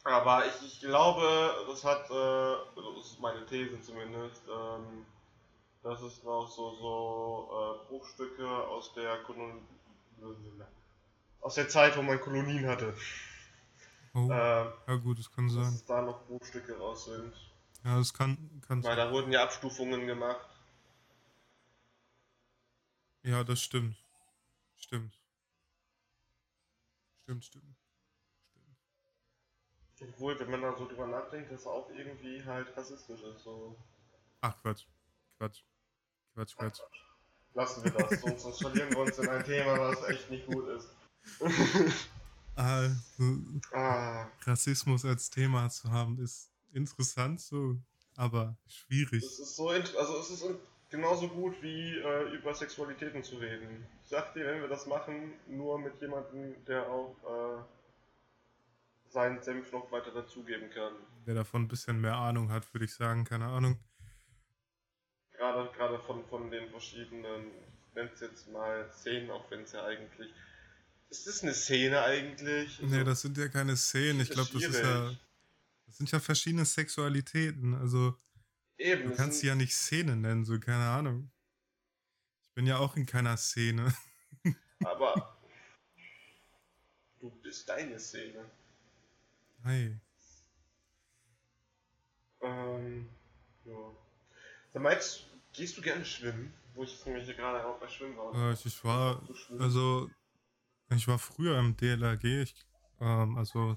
[0.09, 5.07] Aber ich, ich glaube, das hat, äh, das ist meine These zumindest, ähm,
[5.83, 9.62] dass es noch so, so äh, Bruchstücke aus der Kolon
[11.40, 12.92] aus der Zeit, wo man Kolonien hatte.
[14.14, 15.62] Oh, äh, ja gut, das kann sein.
[15.62, 17.33] Dass da noch Bruchstücke raus sind.
[17.85, 20.49] Ja, das kann, kann Weil da wurden ja Abstufungen gemacht.
[23.23, 23.97] Ja, das stimmt.
[24.77, 25.18] Stimmt.
[27.23, 27.78] Stimmt, stimmt.
[30.01, 33.43] Obwohl, wenn man da so drüber nachdenkt, das auch irgendwie halt rassistisch ist.
[33.43, 33.77] So.
[34.41, 34.85] Ach, Quatsch.
[35.39, 35.63] Quatsch.
[36.35, 36.81] Quatsch, Quatsch.
[37.55, 40.69] Lassen wir das, sonst, sonst verlieren wir uns in ein Thema, was echt nicht gut
[40.69, 40.89] ist.
[42.59, 43.39] Also,
[43.73, 44.27] ah.
[44.45, 47.77] Rassismus als Thema zu haben, ist interessant so,
[48.17, 49.23] aber schwierig.
[49.23, 50.45] Es ist so, also es ist
[50.91, 53.87] genauso gut wie äh, über Sexualitäten zu reden.
[54.03, 57.63] Ich sag dir, wenn wir das machen, nur mit jemandem, der auch äh,
[59.11, 60.94] seinen Senf noch weiter dazugeben kann.
[61.27, 63.79] Der davon ein bisschen mehr Ahnung hat, würde ich sagen, keine Ahnung.
[65.33, 67.51] Gerade, gerade von, von den verschiedenen,
[67.88, 70.33] ich nenne es jetzt mal Szenen, auch wenn es ja eigentlich
[71.11, 72.81] ist das eine Szene eigentlich?
[72.83, 74.21] Nee, das sind ja keine Szenen.
[74.21, 75.16] Ich glaube, das ist ja.
[75.87, 77.75] Das sind ja verschiedene Sexualitäten.
[77.75, 78.14] Also.
[78.77, 79.11] Eben.
[79.11, 81.31] Du kannst sie ja nicht Szene nennen, so keine Ahnung.
[82.49, 83.94] Ich bin ja auch in keiner Szene.
[84.85, 85.38] Aber.
[87.21, 88.44] du bist deine Szene.
[89.69, 89.95] Hi.
[92.41, 93.07] Ähm.
[93.67, 93.75] Ja.
[94.73, 96.55] Sag mal, jetzt, gehst du gerne schwimmen?
[96.75, 98.35] Wo ich nämlich hier gerade auch bei Schwimmen war.
[98.35, 99.23] Äh, ich war.
[99.59, 100.09] Also
[100.97, 102.55] ich war früher im DLRG, ich,
[102.99, 103.77] ähm, also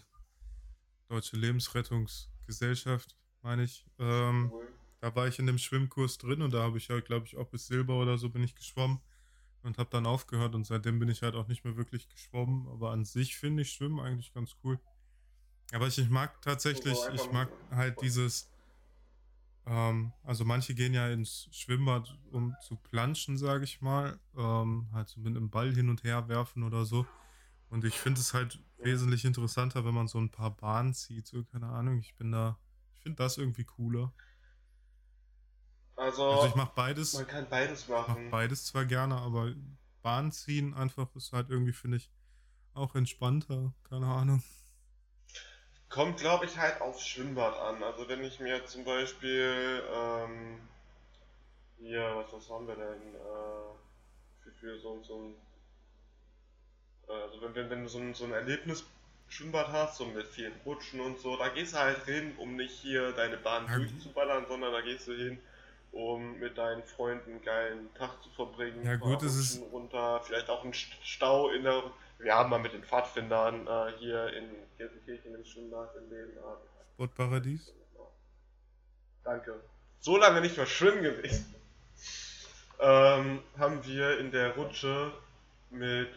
[1.10, 3.86] Deutsche Lebensrettungsgesellschaft Gesellschaft, meine ich.
[4.00, 4.72] Ähm, cool.
[5.02, 7.50] Da war ich in dem Schwimmkurs drin und da habe ich ja, glaube ich, auch
[7.50, 9.02] bis Silber oder so bin ich geschwommen
[9.62, 12.70] und habe dann aufgehört und seitdem bin ich halt auch nicht mehr wirklich geschwommen.
[12.70, 14.80] Aber an sich finde ich Schwimmen eigentlich ganz cool.
[15.72, 18.50] Aber ich, ich mag tatsächlich, ich mag halt dieses,
[19.66, 25.08] ähm, also manche gehen ja ins Schwimmbad, um zu planschen, sage ich mal, ähm, halt
[25.10, 27.06] so mit einem Ball hin und her werfen oder so.
[27.70, 31.44] Und ich finde es halt wesentlich interessanter, wenn man so ein paar Bahnen zieht, so
[31.44, 32.00] keine Ahnung.
[32.00, 32.58] Ich bin da,
[32.96, 34.12] ich finde das irgendwie cooler.
[35.96, 37.14] Also, also ich mache beides.
[37.14, 38.16] Man kann beides machen.
[38.18, 39.54] Ich mach beides zwar gerne, aber
[40.02, 42.12] Bahn ziehen einfach ist halt irgendwie, finde ich,
[42.74, 43.74] auch entspannter.
[43.88, 44.44] Keine Ahnung.
[45.92, 47.84] Kommt, glaube ich, halt aufs Schwimmbad an.
[47.84, 50.60] Also wenn ich mir zum Beispiel ähm,
[51.80, 53.16] hier, was, was haben wir denn?
[53.16, 55.36] Äh, für, für so, so ein
[57.12, 58.86] äh, also wenn, wenn, wenn du so ein, so ein Erlebnis
[59.28, 62.74] Schwimmbad hast, so mit vielen Rutschen und so, da gehst du halt hin, um nicht
[62.74, 63.78] hier deine Bahn ja.
[63.78, 65.40] durchzuballern, sondern da gehst du hin,
[65.94, 68.86] um mit deinen Freunden einen geilen Tag zu verbringen.
[68.86, 71.84] Ja gut, es ist runter, vielleicht auch ein Stau in der
[72.22, 76.42] wir haben mal mit den Pfadfindern äh, hier in Gelsenkirchen im Schwimmbad in dem äh,
[76.94, 77.74] Sportparadies.
[79.24, 79.62] Danke.
[80.00, 81.56] So lange nicht mehr schwimmen gewesen.
[82.80, 85.14] Ähm, haben wir in der Rutsche
[85.70, 86.10] mit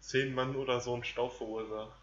[0.00, 1.96] zehn Mann oder so einen Stau verursacht.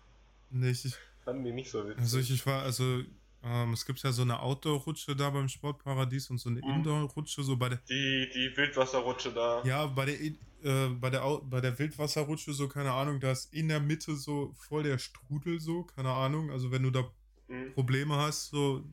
[0.50, 0.86] Nicht.
[0.86, 2.00] Ich, Fanden die nicht so witzig.
[2.00, 3.02] Also ich, ich war, also
[3.50, 6.76] ähm, es gibt ja so eine Outdoor-Rutsche da beim Sportparadies und so eine mhm.
[6.76, 7.80] Indoor-Rutsche so bei der.
[7.90, 9.64] Die, die Wildwasserrutsche da.
[9.64, 13.70] Ja, bei der äh, bei der bei der Wildwasserrutsche so, keine Ahnung, da ist in
[13.70, 16.52] der Mitte so voll der Strudel so, keine Ahnung.
[16.52, 17.04] Also wenn du da
[17.48, 17.74] mhm.
[17.74, 18.84] Probleme hast, so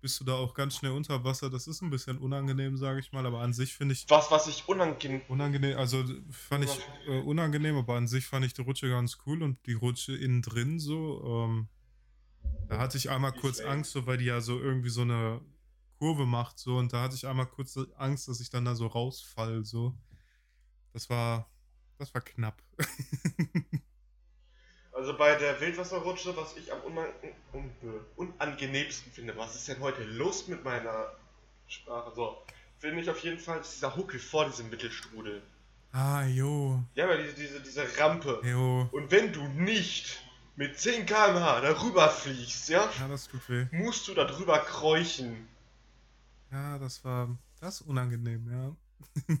[0.00, 1.50] bist du da auch ganz schnell unter Wasser.
[1.50, 4.06] Das ist ein bisschen unangenehm, sage ich mal, aber an sich finde ich.
[4.08, 5.22] Was, was ich unangenehm.
[5.28, 9.42] Unangenehm, also fand ich äh, unangenehm, aber an sich fand ich die Rutsche ganz cool
[9.42, 11.46] und die Rutsche innen drin so.
[11.48, 11.68] Ähm,
[12.68, 15.40] da hatte ich einmal kurz Angst, so, weil die ja so irgendwie so eine
[15.98, 18.86] Kurve macht, so, und da hatte ich einmal kurz Angst, dass ich dann da so
[18.86, 19.94] rausfall, so.
[20.92, 21.50] Das war,
[21.98, 22.62] das war knapp.
[24.92, 27.08] also bei der Wildwasserrutsche, was ich am unang
[27.52, 27.70] un
[28.16, 31.12] unangenehmsten finde, was ist denn heute los mit meiner
[31.66, 32.12] Sprache?
[32.14, 32.42] So,
[32.78, 35.42] finde ich auf jeden Fall dieser Huckel vor diesem Mittelstrudel.
[35.92, 36.82] Ah, jo.
[36.94, 38.40] Ja, aber diese, diese, diese Rampe.
[38.44, 38.88] Jo.
[38.92, 40.25] Und wenn du nicht
[40.56, 42.90] mit 10 km/h darüber fliegst, ja?
[42.98, 43.66] Ja, das tut weh.
[43.72, 45.46] Musst du da drüber kräuchen.
[46.50, 47.36] Ja, das war.
[47.60, 48.76] Das ist unangenehm, ja.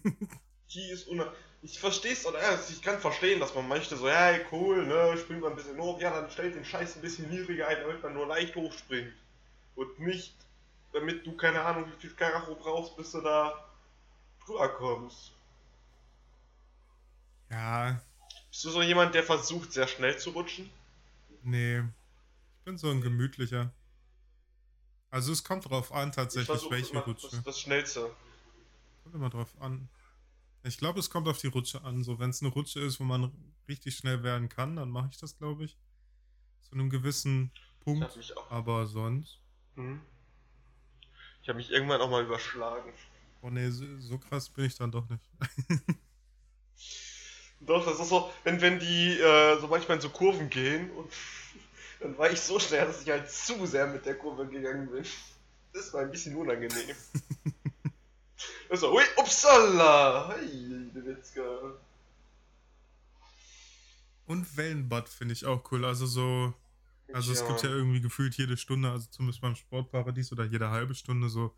[0.74, 1.40] Die ist unangenehm.
[1.62, 5.40] Ich versteh's oder ja, ich kann verstehen, dass man möchte so, ja, cool, ne, springt
[5.40, 8.14] man ein bisschen hoch, ja, dann stellt den Scheiß ein bisschen niedriger ein, damit man
[8.14, 9.12] nur leicht hochspringt.
[9.74, 10.34] Und nicht,
[10.92, 13.64] damit du keine Ahnung, wie viel Karacho brauchst, bis du da
[14.44, 15.32] drüber kommst.
[17.50, 18.00] Ja.
[18.50, 20.70] Bist du so jemand, der versucht, sehr schnell zu rutschen?
[21.46, 21.78] Nee.
[21.78, 23.72] Ich bin so ein gemütlicher.
[25.10, 27.28] Also es kommt drauf an tatsächlich, welche Rutsche.
[27.30, 28.10] Das, das Schnellste.
[29.04, 29.88] Kommt immer drauf an.
[30.64, 32.02] Ich glaube, es kommt auf die Rutsche an.
[32.02, 33.32] So, wenn es eine Rutsche ist, wo man
[33.68, 35.78] richtig schnell werden kann, dann mache ich das, glaube ich.
[36.62, 38.34] Zu einem gewissen Punkt.
[38.50, 39.38] Aber sonst.
[39.76, 40.00] Hm.
[41.42, 42.92] Ich habe mich irgendwann auch mal überschlagen.
[43.40, 45.30] Oh nee, so, so krass bin ich dann doch nicht.
[47.60, 51.10] Doch, das ist so, wenn, wenn die äh, so manchmal in so Kurven gehen und
[52.00, 55.04] dann war ich so schnell, dass ich halt zu sehr mit der Kurve gegangen bin.
[55.72, 56.96] Das war ein bisschen unangenehm.
[58.68, 60.34] das war, ui, upsala!
[60.36, 61.78] Hey, der.
[64.26, 65.84] Und Wellenbad finde ich auch cool.
[65.84, 66.52] Also so,
[67.12, 67.40] also ja.
[67.40, 71.28] es gibt ja irgendwie gefühlt jede Stunde, also zumindest beim Sportparadies oder jede halbe Stunde
[71.28, 71.54] so,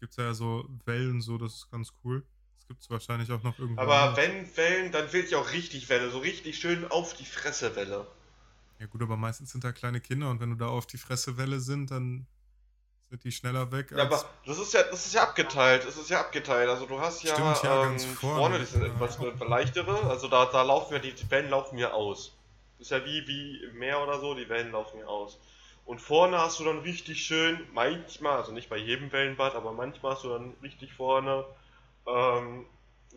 [0.00, 2.24] gibt es ja so Wellen, so, das ist ganz cool
[2.68, 3.80] gibt es wahrscheinlich auch noch irgendwo.
[3.80, 7.74] Aber wenn Wellen, dann will ich auch richtig Welle, so richtig schön auf die Fresse
[7.74, 8.06] Welle.
[8.78, 11.36] Ja gut, aber meistens sind da kleine Kinder und wenn du da auf die Fresse
[11.36, 12.26] Welle sind, dann
[13.08, 13.90] sind die schneller weg.
[13.90, 15.84] Ja, aber das ist ja, das ist ja abgeteilt.
[15.84, 16.68] Es ist ja abgeteilt.
[16.68, 18.88] Also du hast ja, Stimmt, ja ähm, vorne, vorne die sind ja.
[18.88, 20.02] etwas leichtere.
[20.04, 22.36] Also da, da laufen ja die, die Wellen laufen ja aus.
[22.78, 25.38] Das ist ja wie, wie im Meer oder so, die Wellen laufen ja aus.
[25.86, 30.12] Und vorne hast du dann richtig schön, manchmal, also nicht bei jedem Wellenbad, aber manchmal
[30.12, 31.46] hast du dann richtig vorne
[32.08, 32.66] ähm,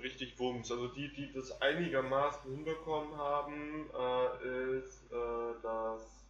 [0.02, 0.72] richtig Wumms.
[0.72, 6.26] Also die, die das einigermaßen hinbekommen haben, äh, ist äh, das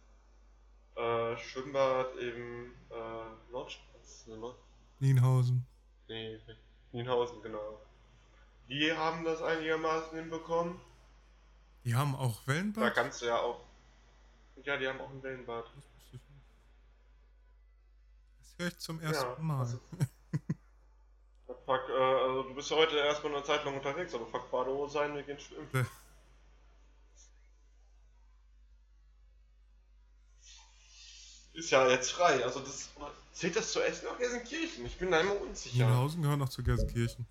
[0.96, 4.54] äh, Schwimmbad im äh, Nordstraße, ne?
[5.00, 5.66] Nienhausen.
[6.08, 6.38] Nee,
[6.92, 7.80] Nienhausen, genau.
[8.68, 10.80] Die haben das einigermaßen hinbekommen.
[11.84, 12.84] Die haben auch Wellenbad?
[12.84, 13.60] Da kannst du ja auch.
[14.62, 15.64] Ja, die haben auch ein Wellenbad.
[18.38, 19.60] Das höre ich zum ersten ja, Mal.
[19.60, 19.80] Also
[21.66, 24.94] Fuck, äh, also du bist ja heute erstmal eine Zeit lang unterwegs, aber fuck Badehose
[24.94, 25.68] sein, wir gehen schwimmen.
[25.72, 25.86] Ja.
[31.54, 32.42] ist ja jetzt frei.
[32.44, 32.90] Also das
[33.32, 34.86] zählt das zu Essen nach Gelsenkirchen?
[34.86, 35.86] Ich bin da immer unsicher.
[35.86, 37.26] Nienhausen gehört noch zu Gelsenkirchen.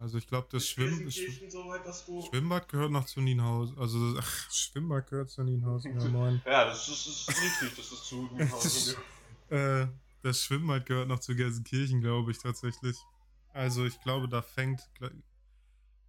[0.00, 3.78] Also ich glaube, das Schwimm so Schwimmbad gehört noch zu Nienhausen.
[3.78, 5.98] Also ach, Schwimmbad gehört zu Nienhausen.
[5.98, 6.42] Ja, moin.
[6.44, 8.96] ja das, ist, das ist richtig, das ist zu Nienhausen.
[9.50, 9.86] äh,
[10.24, 12.96] das Schwimmbad gehört noch zu Gelsenkirchen, glaube ich tatsächlich.
[13.52, 15.22] Also ich glaube, da fängt ein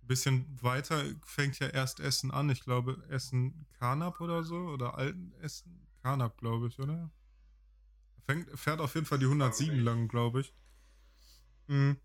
[0.02, 2.50] bisschen weiter fängt ja erst Essen an.
[2.50, 7.12] Ich glaube, Essen Karnap oder so oder Alten Essen Karnap, glaube ich, oder?
[8.26, 10.54] Fängt, fährt auf jeden Fall die 107 lang, glaube ich.
[11.68, 11.98] Mhm.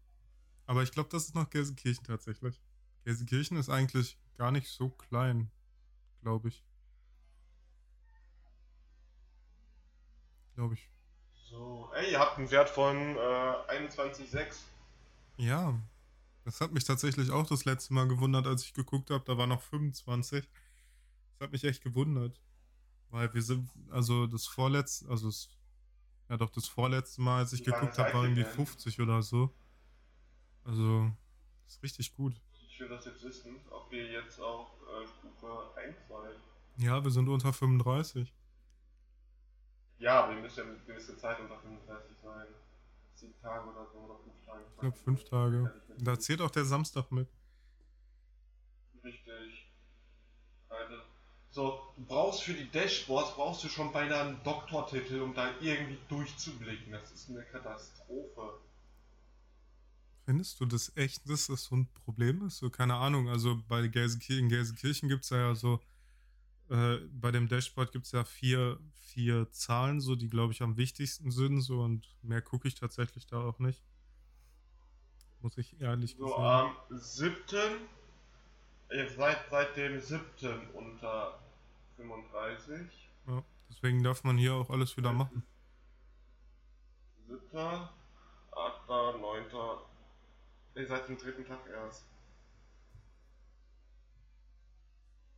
[0.66, 2.60] Aber ich glaube, das ist noch Gelsenkirchen tatsächlich.
[3.04, 5.52] Gelsenkirchen ist eigentlich gar nicht so klein,
[6.22, 6.64] glaube ich.
[10.56, 10.90] Glaube ich.
[11.50, 14.66] So, ey, ihr habt einen Wert von äh, 21,6.
[15.36, 15.74] Ja,
[16.44, 19.24] das hat mich tatsächlich auch das letzte Mal gewundert, als ich geguckt habe.
[19.24, 20.48] Da war noch 25.
[21.32, 22.40] Das hat mich echt gewundert.
[23.08, 25.48] Weil wir sind, also das vorletzte, also das,
[26.28, 29.52] ja doch, das vorletzte Mal, als ich geguckt habe, war irgendwie 50 oder so.
[30.62, 31.10] Also,
[31.64, 32.40] das ist richtig gut.
[32.68, 36.36] Ich will das jetzt wissen, ob wir jetzt auch äh, Stufe 1 seid.
[36.76, 38.32] Ja, wir sind unter 35.
[40.00, 42.46] Ja, aber wir müssen ja eine gewisse Zeit unter 35 sein.
[43.14, 44.64] Sieben Tage oder so, oder fünf Tage.
[44.66, 45.82] Ich glaube, fünf Tage.
[45.98, 47.28] Da zählt auch der Samstag mit.
[49.04, 49.70] Richtig.
[50.70, 50.94] Also,
[51.50, 55.98] so, du brauchst für die Dashboards, brauchst du schon beinahe einen Doktortitel, um da irgendwie
[56.08, 56.92] durchzublicken.
[56.92, 58.58] Das ist eine Katastrophe.
[60.24, 62.58] Findest du das echt, dass das so ein Problem ist?
[62.58, 65.80] So, keine Ahnung, also bei Gelsenkirchen, in Gelsenkirchen gibt es ja so,
[66.70, 70.76] äh, bei dem Dashboard gibt es ja vier, vier Zahlen, so, die glaube ich am
[70.76, 73.82] wichtigsten sind, so, und mehr gucke ich tatsächlich da auch nicht.
[75.40, 77.34] Muss ich ehrlich so, am 7.
[78.92, 80.20] Ihr seid seit dem 7.
[80.74, 81.40] unter
[81.96, 83.10] 35.
[83.26, 85.42] Ja, deswegen darf man hier auch alles wieder machen.
[87.26, 87.38] 7.
[87.52, 87.90] 8.
[88.88, 89.44] 9.
[90.76, 92.06] Ihr seid im dritten Tag erst.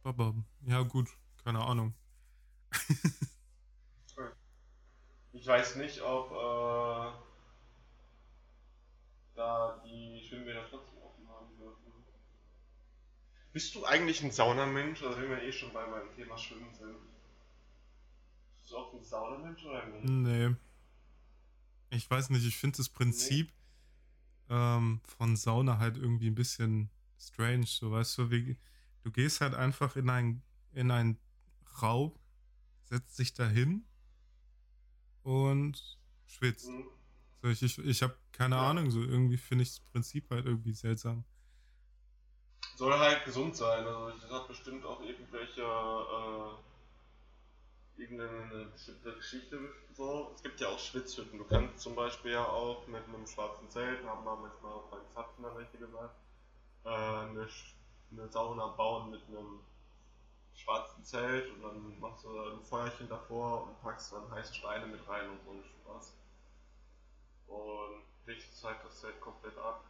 [0.02, 0.44] Babam.
[0.66, 1.08] Ja, gut,
[1.44, 1.94] keine Ahnung.
[5.32, 7.12] ich weiß nicht, ob äh,
[9.34, 11.92] da die Schwimmbäder trotzdem offen haben dürfen.
[13.52, 16.96] Bist du eigentlich ein Saunamensch, oder wenn wir eh schon bei meinem Thema Schwimmen sind?
[18.60, 20.04] Bist du auch ein Saunamensch oder nicht?
[20.04, 20.54] Nee.
[21.90, 23.48] Ich weiß nicht, ich finde das Prinzip.
[23.48, 23.62] Nee
[24.52, 27.66] ähm, von Sauna halt irgendwie ein bisschen strange.
[27.66, 28.56] So weißt du, wie,
[29.02, 30.42] du gehst halt einfach in ein
[30.74, 31.18] in einen
[31.80, 32.18] Raum,
[32.84, 33.84] setzt dich dahin
[35.22, 36.68] und schwitzt.
[36.68, 36.86] Mhm.
[37.42, 38.70] So, ich ich, ich habe keine ja.
[38.70, 41.24] Ahnung, so irgendwie finde ich das Prinzip halt irgendwie seltsam.
[42.76, 46.54] Soll halt gesund sein, also das hat bestimmt auch irgendwelche äh,
[48.00, 49.58] irgendeine bestimmte Geschichte
[49.92, 50.32] so.
[50.34, 51.38] Es gibt ja auch Schwitzhütten.
[51.38, 55.08] Du kannst zum Beispiel ja auch mit einem schwarzen Zelt, haben wir manchmal auch beim
[55.10, 56.14] Zapfen dann richtig gesagt,
[56.84, 57.48] äh, eine,
[58.10, 59.60] eine Sauna bauen mit einem
[60.54, 65.06] schwarzen Zelt und dann machst du ein Feuerchen davor und packst dann heiße Steine mit
[65.08, 66.12] rein und so ein Spaß.
[67.48, 69.84] Und richtest halt das Zelt komplett ab.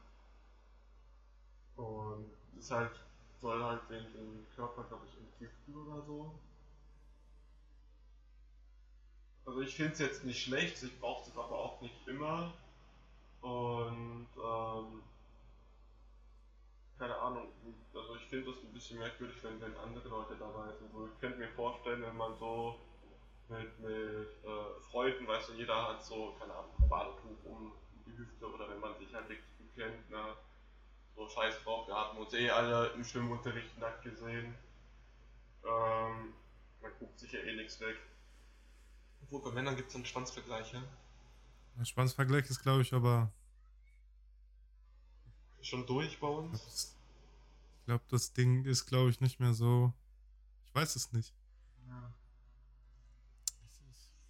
[1.76, 2.92] Und es halt,
[3.40, 6.32] soll halt den, den Körper, glaube ich, entgiften oder so.
[9.44, 12.52] Also ich finde es jetzt nicht schlecht, ich brauche es aber auch nicht immer.
[13.40, 15.02] Und ähm,
[17.02, 17.48] keine Ahnung,
[17.92, 20.94] also ich finde das ein bisschen merkwürdig, wenn, wenn andere Leute dabei sind.
[20.94, 22.78] Also ich könnte mir vorstellen, wenn man so
[23.48, 27.72] mit, mit äh, Freunden, weißt du, jeder hat so, keine Ahnung, ein Badetuch um
[28.06, 30.36] die Hüfte oder wenn man sich halt wirklich gut kennt, ne,
[31.16, 34.54] so scheiß drauf, wir hatten uns eh alle im Schwimmunterricht nackt gesehen.
[35.64, 36.34] Ähm,
[36.80, 37.96] man guckt sich ja eh nichts weg.
[39.24, 40.84] Obwohl, bei Männern gibt es einen Schwanzvergleich, ja?
[41.76, 43.32] Der Schwanzvergleich ist, glaube ich, aber.
[45.62, 46.91] Schon durch bei uns?
[47.82, 49.92] Ich glaube, das Ding ist, glaube ich, nicht mehr so.
[50.64, 51.34] Ich weiß es nicht.
[51.88, 52.12] Ja.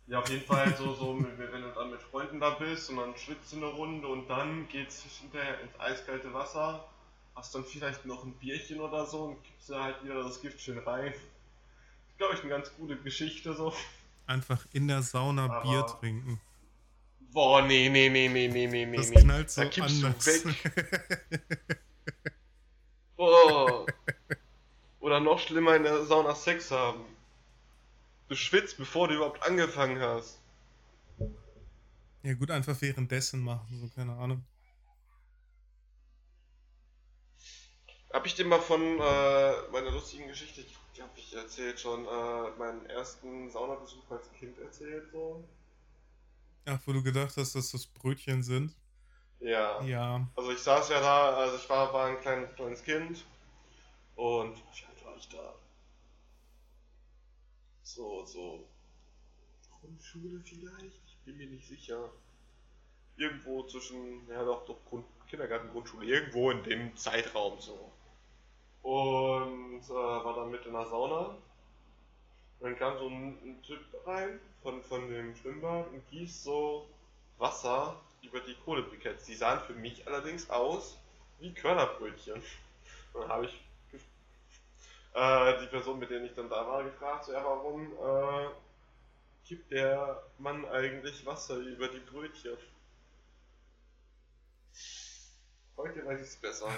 [0.07, 3.15] Ja, auf jeden Fall so, so wenn du dann mit Freunden da bist und dann
[3.15, 6.89] schwitzt du eine Runde und dann geht's hinterher ins eiskalte Wasser,
[7.35, 10.59] hast dann vielleicht noch ein Bierchen oder so und gibst da halt wieder das Gift
[10.59, 11.13] schön rein.
[11.13, 11.21] ist,
[12.17, 13.75] glaube ich, eine ganz gute Geschichte so.
[14.27, 16.41] Einfach in der Sauna Aber Bier trinken.
[17.21, 18.97] Boah, nee, nee, nee, nee, nee, nee, nee.
[18.97, 20.43] Das knallt so da kippst anders.
[20.43, 21.79] du weg.
[23.23, 23.87] Boah.
[24.99, 27.05] Oder noch schlimmer in der Sauna Sex haben.
[28.27, 30.41] Du schwitzt, bevor du überhaupt angefangen hast.
[32.25, 34.45] Ja gut, einfach währenddessen machen, so keine Ahnung.
[38.13, 40.65] Hab ich dir mal von äh, meiner lustigen Geschichte,
[40.97, 45.45] die habe ich erzählt schon, äh, meinen ersten Saunabesuch als Kind erzählt so?
[46.65, 48.75] Ach, wo du gedacht hast, dass das Brötchen sind?
[49.43, 49.83] Ja.
[49.83, 50.27] Ja.
[50.37, 53.25] Also ich saß ja da, also ich war, war ein kleines, kleines Kind
[54.15, 55.55] und wie alt war ich da?
[57.83, 58.65] So, so.
[59.81, 61.03] Grundschule vielleicht?
[61.07, 62.11] Ich bin mir nicht sicher.
[63.17, 67.91] Irgendwo zwischen, ja doch, doch Grund, Kindergarten, Grundschule, irgendwo in dem Zeitraum so.
[68.83, 71.27] Und äh, war dann mit in der Sauna.
[71.27, 71.41] Und
[72.61, 76.89] dann kam so ein, ein Typ rein von, von dem Schwimmbad und gießt so
[77.39, 79.25] Wasser über die Kohlebriketts.
[79.27, 80.99] Die sahen für mich allerdings aus
[81.41, 82.43] wie Körnerbrötchen.
[83.13, 83.61] Und dann habe ich
[85.15, 88.49] äh, die Person, mit der ich dann da war, gefragt, so, ja, warum äh,
[89.47, 92.57] gibt der Mann eigentlich Wasser über die Brötchen?
[95.77, 96.69] Heute weiß ich es besser.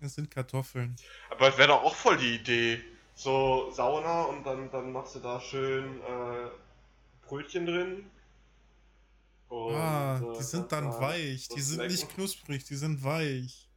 [0.00, 0.96] Es sind Kartoffeln.
[1.30, 2.82] Aber es wäre doch auch voll die Idee.
[3.14, 6.50] So Sauna und dann, dann machst du da schön äh,
[7.26, 8.10] Brötchen drin.
[9.48, 11.48] Und, ah, die äh, sind dann weich.
[11.48, 13.68] Die sind nicht knusprig, die sind weich.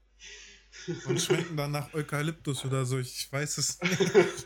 [1.08, 3.00] Und schmecken dann nach Eukalyptus oder so.
[3.00, 4.00] Ich weiß es nicht.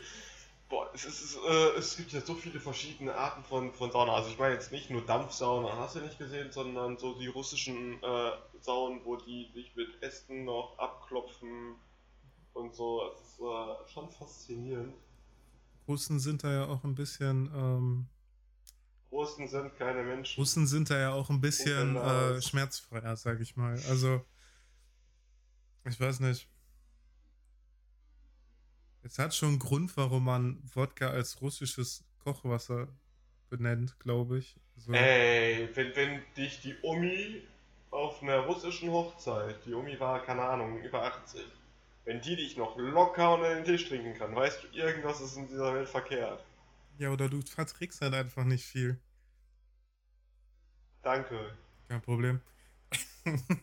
[0.68, 4.14] Boah, es, ist, äh, es gibt ja so viele verschiedene Arten von, von Sauna.
[4.14, 8.02] Also ich meine jetzt nicht nur Dampfsauna, hast du nicht gesehen, sondern so die russischen
[8.02, 11.74] äh, Saunen, wo die sich mit Ästen noch abklopfen
[12.54, 13.02] und so.
[13.12, 14.94] Es ist äh, schon faszinierend.
[15.86, 17.50] Russen sind da ja auch ein bisschen.
[17.54, 18.06] Ähm,
[19.12, 20.40] Russen sind keine Menschen.
[20.40, 23.78] Russen sind da ja auch ein bisschen äh, schmerzfreier, sag ich mal.
[23.88, 24.24] Also,
[25.84, 26.48] ich weiß nicht.
[29.02, 32.88] Es hat schon einen Grund, warum man Wodka als russisches Kochwasser
[33.50, 34.56] benennt, glaube ich.
[34.76, 34.92] So.
[34.92, 37.42] Ey, wenn, wenn dich die Omi
[37.90, 41.42] auf einer russischen Hochzeit, die Omi war, keine Ahnung, über 80,
[42.04, 45.48] wenn die dich noch locker unter den Tisch trinken kann, weißt du, irgendwas ist in
[45.48, 46.42] dieser Welt verkehrt.
[47.02, 48.96] Ja, oder du verträgst halt einfach nicht viel.
[51.02, 51.58] Danke.
[51.88, 52.40] Kein Problem.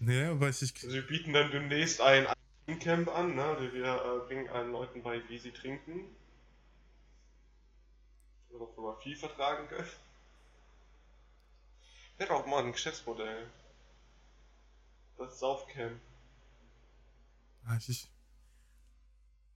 [0.00, 0.74] naja, weiß ich.
[0.82, 2.26] Also wir bieten dann demnächst ein
[2.80, 3.70] Camp an, ne?
[3.72, 6.16] Wir äh, bringen allen Leuten bei, wie sie trinken.
[8.50, 9.86] Oder ob mal viel vertragen können.
[12.18, 13.48] Wäre auch mal ein Geschäftsmodell.
[15.16, 16.00] Das Saufcamp.
[17.64, 18.10] Ah, ich.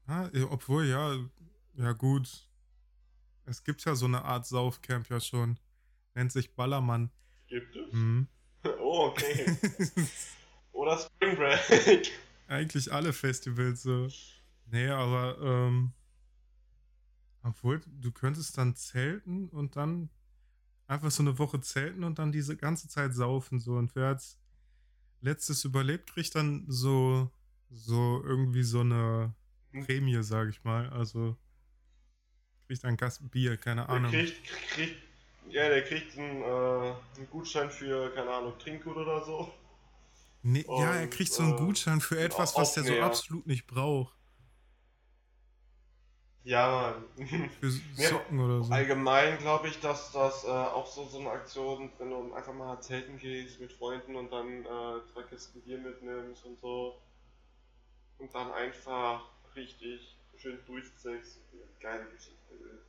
[0.07, 1.19] Ah, obwohl, ja,
[1.75, 2.49] ja gut.
[3.47, 5.59] Es gibt ja so eine Art Saufcamp ja schon.
[6.15, 7.11] Nennt sich Ballermann.
[7.49, 7.93] Gibt es?
[7.93, 8.29] Mhm.
[8.81, 9.57] oh, okay.
[10.73, 12.11] Oder Spring Break
[12.51, 14.09] eigentlich alle Festivals so.
[14.67, 15.93] Nee, aber ähm,
[17.43, 20.11] obwohl, du könntest dann zelten und dann
[20.87, 23.75] einfach so eine Woche zelten und dann diese ganze Zeit saufen so.
[23.75, 24.39] Und wer als
[25.21, 27.31] letztes überlebt, kriegt dann so,
[27.71, 29.35] so irgendwie so eine
[29.73, 30.91] Prämie, sag ich mal.
[30.91, 31.37] Also
[32.71, 34.13] kriegt ein Gast Bier, keine Ahnung.
[34.13, 34.97] Der kriegt, kriegt,
[35.49, 39.53] ja, der kriegt einen, äh, einen Gutschein für, keine Ahnung, Trinkgut oder so.
[40.43, 43.45] Nee, und, ja, er kriegt so einen äh, Gutschein für etwas, was der so absolut
[43.49, 44.15] nicht braucht.
[46.45, 47.51] Ja, Mann.
[47.61, 48.73] Für Socken nee, oder so.
[48.73, 52.81] Allgemein glaube ich, dass das äh, auch so, so eine Aktion, wenn du einfach mal
[52.81, 57.03] zelten gehst mit Freunden und dann äh, zwei Kisten Bier mitnimmst und so
[58.19, 59.25] und dann einfach
[59.57, 61.41] richtig schön durchziehst,
[61.81, 62.85] geile Geschichte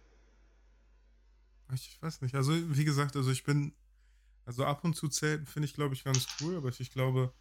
[1.73, 2.35] Ich weiß nicht.
[2.35, 3.73] Also, wie gesagt, also ich bin.
[4.43, 7.31] Also ab und zu zelten finde ich, glaube ich, ganz cool, aber ich glaube,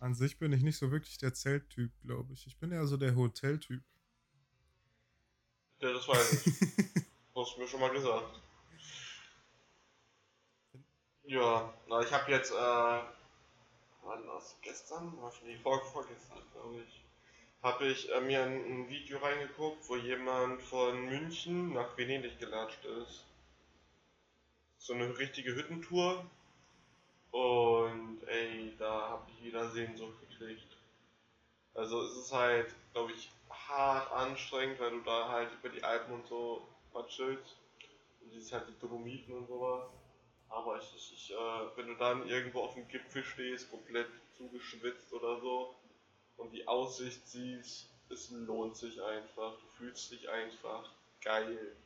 [0.00, 2.46] an sich bin ich nicht so wirklich der Zelttyp, glaube ich.
[2.46, 3.82] Ich bin eher so der Hoteltyp.
[5.80, 6.54] Ja, das weiß ich.
[7.36, 8.40] Hast du mir schon mal gesagt.
[11.24, 12.54] Ja, na, ich habe jetzt, äh,
[14.02, 14.56] wann das?
[14.62, 15.20] Gestern?
[15.20, 17.07] War schon die Vor vorgestern, glaube ich.
[17.62, 22.84] Habe ich äh, mir ein, ein, Video reingeguckt, wo jemand von München nach Venedig gelatscht
[22.84, 23.24] ist.
[24.78, 26.24] So eine richtige Hüttentour
[27.32, 30.76] und ey, da habe ich wieder Sehnsucht gekriegt.
[31.74, 36.14] Also es ist halt, glaube ich, hart anstrengend, weil du da halt über die Alpen
[36.14, 37.56] und so patschelst.
[38.20, 39.88] Und siehst halt die Dolomiten und sowas.
[40.48, 45.12] Aber ich, ich, ich äh, wenn du dann irgendwo auf dem Gipfel stehst, komplett zugeschwitzt
[45.12, 45.74] oder so,
[46.38, 49.58] und die Aussicht siehst, es lohnt sich einfach.
[49.60, 51.76] Du fühlst dich einfach geil.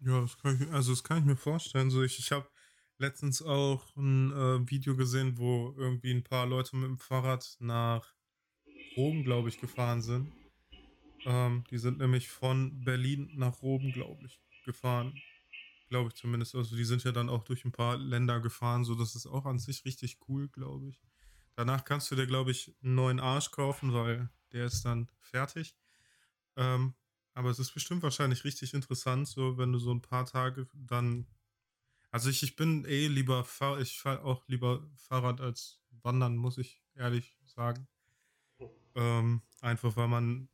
[0.00, 1.90] Ja, das kann ich, also das kann ich mir vorstellen.
[1.90, 2.48] So ich, ich habe
[2.98, 8.14] letztens auch ein äh, Video gesehen, wo irgendwie ein paar Leute mit dem Fahrrad nach
[8.96, 10.32] Rom, glaube ich, gefahren sind.
[11.24, 15.20] Ähm, die sind nämlich von Berlin nach Rom, glaube ich, gefahren.
[15.88, 16.54] Glaube ich zumindest.
[16.54, 19.46] Also die sind ja dann auch durch ein paar Länder gefahren, so das ist auch
[19.46, 21.00] an sich richtig cool, glaube ich.
[21.58, 25.76] Danach kannst du dir, glaube ich, einen neuen Arsch kaufen, weil der ist dann fertig.
[26.56, 26.94] Ähm,
[27.34, 31.26] aber es ist bestimmt wahrscheinlich richtig interessant, so wenn du so ein paar Tage dann.
[32.12, 36.58] Also ich, ich bin eh lieber, fahr, ich fahre auch lieber Fahrrad als Wandern, muss
[36.58, 37.88] ich ehrlich sagen.
[38.94, 40.48] Ähm, einfach weil man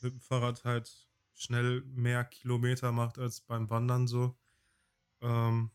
[0.00, 4.36] mit dem Fahrrad halt schnell mehr Kilometer macht als beim Wandern so.
[5.20, 5.70] Ähm,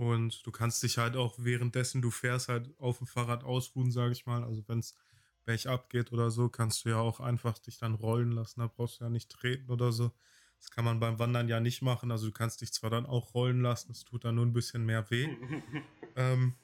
[0.00, 4.12] und du kannst dich halt auch währenddessen du fährst halt auf dem Fahrrad ausruhen, sage
[4.12, 4.42] ich mal.
[4.44, 4.96] Also wenn es
[5.44, 8.60] bergab geht oder so, kannst du ja auch einfach dich dann rollen lassen.
[8.60, 10.10] Da brauchst du ja nicht treten oder so.
[10.58, 12.10] Das kann man beim Wandern ja nicht machen.
[12.10, 14.86] Also du kannst dich zwar dann auch rollen lassen, es tut dann nur ein bisschen
[14.86, 15.28] mehr weh.
[16.16, 16.54] ähm,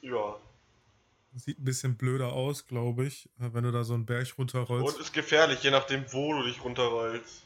[0.00, 0.40] ja.
[1.36, 4.96] Sieht ein bisschen blöder aus, glaube ich, wenn du da so einen Berg runterrollst.
[4.96, 7.44] Und ist gefährlich, je nachdem, wo du dich runterrollst.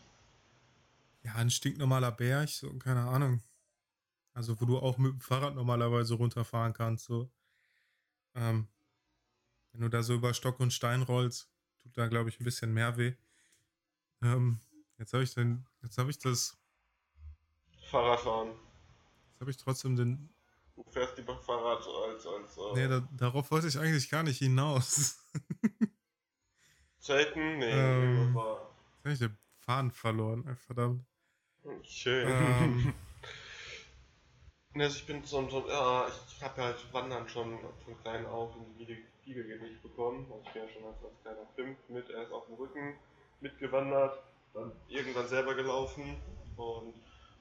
[1.25, 3.43] Ja, ein stinknormaler Berg, so, keine Ahnung.
[4.33, 7.31] Also, wo du auch mit dem Fahrrad normalerweise runterfahren kannst, so.
[8.35, 8.69] Ähm,
[9.73, 11.51] wenn du da so über Stock und Stein rollst,
[11.83, 13.15] tut da, glaube ich, ein bisschen mehr weh.
[14.23, 14.61] Ähm,
[14.99, 16.57] jetzt habe ich den, jetzt habe ich das
[17.91, 18.51] Fahrradfahren.
[18.51, 20.33] Jetzt habe ich trotzdem den.
[20.77, 22.27] Du fährst lieber Fahrrad als.
[22.27, 25.19] als äh nee, da, darauf wollte ich eigentlich gar nicht hinaus.
[26.99, 27.59] Selten?
[27.59, 28.27] Nee, ähm.
[28.27, 31.05] Jetzt habe ich den Faden verloren, verdammt.
[31.83, 32.29] Schön.
[32.29, 32.95] Ähm,
[34.75, 38.79] also ich bin so, so ja, ich habe halt Wandern schon von klein auf in
[38.79, 40.27] die Wiege gelegt bekommen.
[40.31, 42.99] Also ich bin ja schon als, als kleiner Fünf mit erst auf dem Rücken
[43.41, 44.23] mitgewandert,
[44.55, 46.21] dann irgendwann selber gelaufen
[46.57, 46.95] und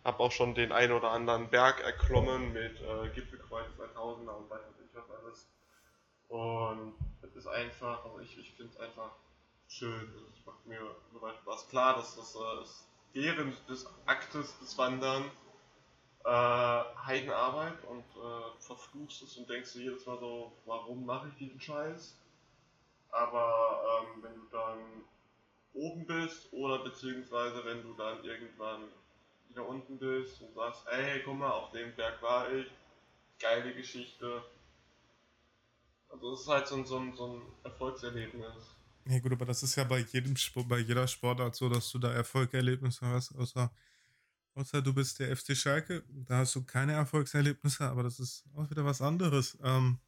[0.04, 4.62] habe auch schon den einen oder anderen Berg erklommen mit äh, Gipfelkreuz 2000er und weiß
[4.80, 5.48] nicht was alles.
[6.30, 9.12] Und es ist einfach, also ich, ich finde es einfach
[9.68, 10.10] schön.
[10.14, 10.80] Also es macht mir
[11.14, 11.68] soweit Spaß.
[11.70, 15.26] Klar, dass das äh, während des Aktes des Wandern
[16.26, 21.36] äh, Heidenarbeit und äh, verfluchst es und denkst du jedes Mal so, warum mache ich
[21.36, 22.16] diesen Scheiß?
[23.12, 24.80] Aber ähm, wenn du dann
[25.74, 28.84] oben bist oder beziehungsweise wenn du dann irgendwann
[29.50, 32.68] wieder unten bist und sagst, ey, guck mal, auf dem Berg war ich,
[33.40, 34.44] geile Geschichte.
[36.10, 38.76] Also es ist halt so ein, so ein, so ein Erfolgserlebnis.
[39.06, 41.98] Ja gut, aber das ist ja bei jedem Sport, bei jeder Sportart so, dass du
[41.98, 43.72] da Erfolgserlebnisse hast, außer
[44.56, 48.70] Außer du bist der FC Schalke, da hast du keine Erfolgserlebnisse, aber das ist auch
[48.70, 49.58] wieder was anderes.
[49.64, 50.00] Ähm,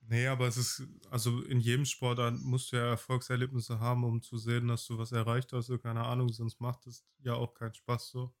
[0.00, 4.38] nee, aber es ist, also in jedem Sport musst du ja Erfolgserlebnisse haben, um zu
[4.38, 7.74] sehen, dass du was erreicht hast, so keine Ahnung, sonst macht es ja auch keinen
[7.74, 8.34] Spaß so.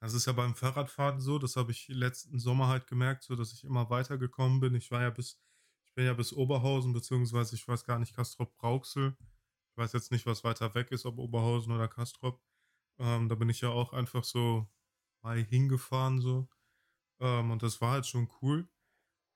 [0.00, 3.52] Das ist ja beim Fahrradfahren so, das habe ich letzten Sommer halt gemerkt, so dass
[3.52, 4.74] ich immer weitergekommen bin.
[4.74, 5.38] Ich war ja bis,
[5.84, 9.14] ich bin ja bis Oberhausen, beziehungsweise ich weiß gar nicht, Kastrop-Brauxel.
[9.70, 12.40] Ich weiß jetzt nicht, was weiter weg ist, ob Oberhausen oder Kastrop.
[13.00, 14.68] Ähm, da bin ich ja auch einfach so
[15.22, 16.48] mal hingefahren so.
[17.20, 18.68] Ähm, und das war halt schon cool,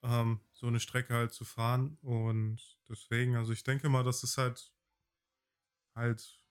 [0.03, 1.99] ähm, so eine Strecke halt zu fahren.
[2.03, 4.73] Und deswegen, also ich denke mal, das ist halt
[5.95, 6.45] halt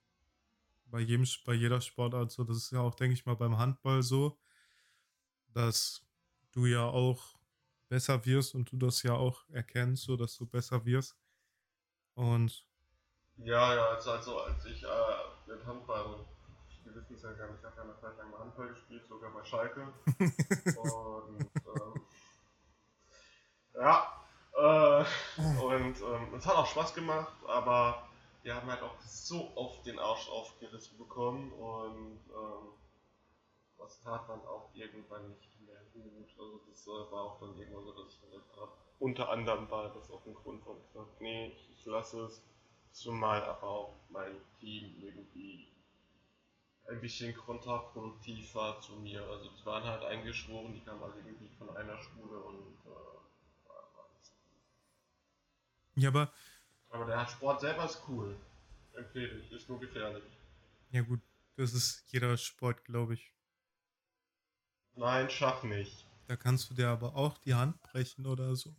[0.85, 2.43] bei jedem, bei jeder Sportart so.
[2.43, 4.39] Das ist ja auch, denke ich mal, beim Handball so,
[5.53, 6.05] dass
[6.51, 7.39] du ja auch
[7.89, 11.15] besser wirst und du das ja auch erkennst, so dass du besser wirst.
[12.15, 12.65] Und
[13.37, 14.87] ja, ja, also, also als ich äh,
[15.47, 16.25] mit Handball
[16.93, 19.05] die wissen es ja gar nicht, ich habe ja eine Zeit lang mal Handball gespielt,
[19.07, 19.93] sogar bei Schalke.
[20.17, 22.01] und ähm,
[23.73, 24.25] ja,
[24.55, 25.05] äh,
[25.61, 28.07] und ähm, es hat auch Spaß gemacht, aber
[28.43, 32.69] wir haben halt auch so oft den Arsch aufgerissen bekommen und ähm,
[33.77, 36.29] das tat dann auch irgendwann nicht mehr gut.
[36.37, 39.91] Also das äh, war auch dann irgendwann so, dass ich gesagt habe, unter anderem war
[39.93, 42.43] das auch ein Grund, warum ich gesagt habe, nee, ich, ich lasse es,
[42.91, 45.72] zumal aber auch mein Team irgendwie
[46.89, 49.23] ein bisschen kontraproduktiv war zu mir.
[49.23, 52.89] Also die waren halt eingeschworen, die kamen alle irgendwie von einer Schule und äh,
[53.67, 54.09] war, war
[55.95, 56.33] Ja, aber.
[56.89, 58.35] Aber der Sport selber ist cool.
[58.93, 60.23] Empfehle ich, ist nur gefährlich.
[60.91, 61.21] Ja gut,
[61.55, 63.33] das ist jeder Sport, glaube ich.
[64.95, 66.05] Nein, Schach nicht.
[66.27, 68.75] Da kannst du dir aber auch die Hand brechen oder so.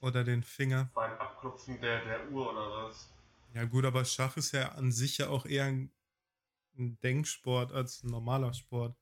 [0.00, 0.90] Oder den Finger.
[0.94, 3.12] Beim Abklopfen der, der Uhr oder was?
[3.54, 5.90] Ja gut, aber Schach ist ja an sich ja auch eher ein
[6.78, 8.96] ein Denksport als ein normaler Sport.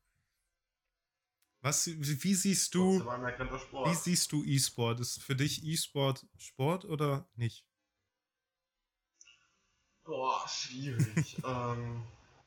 [1.65, 5.01] Was, wie siehst du, wie siehst du E-Sport?
[5.01, 7.65] Ist für dich E-Sport Sport oder nicht?
[10.05, 11.39] Boah, schwierig.
[11.45, 12.03] ähm,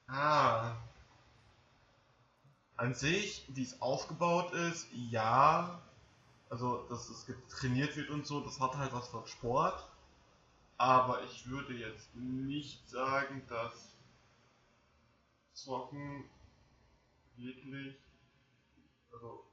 [0.06, 0.78] ah.
[2.76, 5.82] An sich, wie es aufgebaut ist, ja.
[6.52, 9.84] Also, dass es trainiert wird und so, das hat halt was von Sport.
[10.78, 13.97] Aber ich würde jetzt nicht sagen, dass
[15.58, 16.30] Zocken
[17.36, 17.96] wirklich,
[19.12, 19.44] also,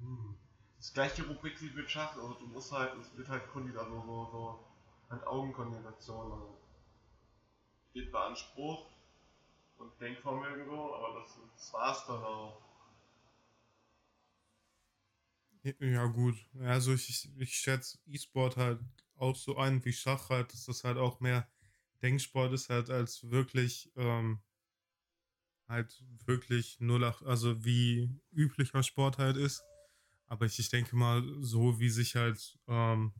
[0.00, 0.36] hm,
[0.78, 4.30] das gleiche Rubrik wie mit Schach, also du musst halt, es wird halt also so,
[4.32, 4.64] so
[5.10, 6.58] Hand-Augen-Koordination, also
[7.92, 8.90] wird beansprucht
[9.76, 12.62] und Denkvermögen so, aber das, das war's dann auch.
[15.80, 16.36] Ja, gut.
[16.60, 18.80] Also ich, ich schätze E-Sport halt
[19.16, 21.48] auch so ein wie Schach halt, dass das halt auch mehr
[22.02, 24.40] Denksport ist halt als wirklich ähm,
[25.68, 29.62] halt wirklich 08, also wie üblicher Sport halt ist.
[30.26, 33.12] Aber ich, ich denke mal, so wie sich halt ähm,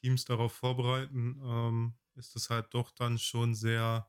[0.00, 4.08] Teams darauf vorbereiten, ähm, ist das halt doch dann schon sehr,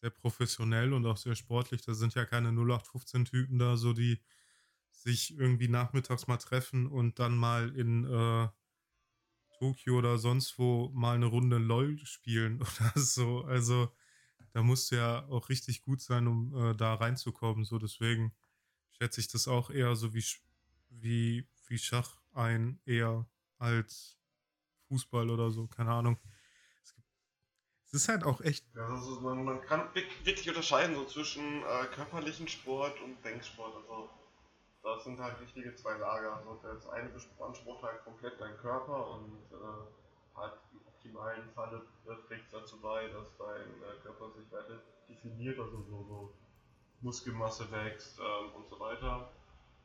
[0.00, 1.82] sehr professionell und auch sehr sportlich.
[1.82, 4.22] Da sind ja keine 0815-Typen da, so die
[4.92, 8.48] sich irgendwie nachmittags mal treffen und dann mal in äh,
[9.58, 13.42] Tokio oder sonst wo mal eine Runde LOL spielen oder so.
[13.42, 13.92] Also
[14.56, 17.66] da musst du ja auch richtig gut sein, um äh, da reinzukommen.
[17.66, 18.34] So deswegen
[18.92, 20.24] schätze ich das auch eher so wie,
[20.88, 23.26] wie, wie Schach ein, eher
[23.58, 24.16] als
[24.88, 26.16] Fußball oder so, keine Ahnung.
[26.82, 27.06] Es, gibt,
[27.84, 28.64] es ist halt auch echt.
[28.74, 33.76] Ja, also man, man kann wirklich unterscheiden so zwischen äh, körperlichen Sport und Denksport.
[33.76, 34.08] Also
[34.82, 36.34] das sind halt wichtige zwei Lager.
[36.34, 41.82] Also das eine beansprucht halt komplett deinen Körper und äh, im optimalen Falle
[42.26, 46.34] trägt dazu bei, dass dein äh, Körper sich weiter definiert, also so, so
[47.00, 49.30] Muskelmasse wächst ähm, und so weiter.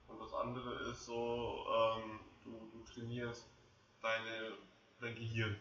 [0.08, 3.48] Und das andere ist so, ähm, du, du trainierst
[4.02, 4.54] deine,
[5.00, 5.56] dein Gehirn.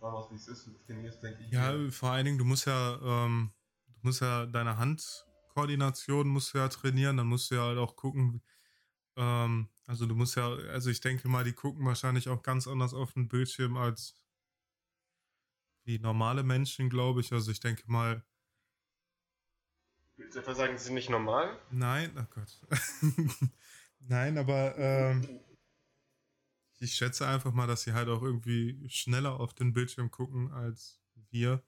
[0.00, 1.84] Was wie es ist, du trainierst dein Gehirn.
[1.86, 3.52] Ja, vor allen Dingen, du musst ja, ähm,
[3.86, 7.78] du musst ja deine Hand Koordination musst du ja trainieren, dann musst du ja halt
[7.78, 8.42] auch gucken,
[9.16, 12.92] ähm, also du musst ja, also ich denke mal, die gucken wahrscheinlich auch ganz anders
[12.92, 14.23] auf den Bildschirm als
[15.84, 17.32] wie normale Menschen, glaube ich.
[17.32, 18.22] Also ich denke mal.
[20.16, 21.58] Willst du etwa sagen, sie sind nicht normal?
[21.70, 22.60] Nein, oh Gott.
[24.08, 25.40] Nein, aber ähm,
[26.78, 31.00] ich schätze einfach mal, dass sie halt auch irgendwie schneller auf den Bildschirm gucken als
[31.30, 31.62] wir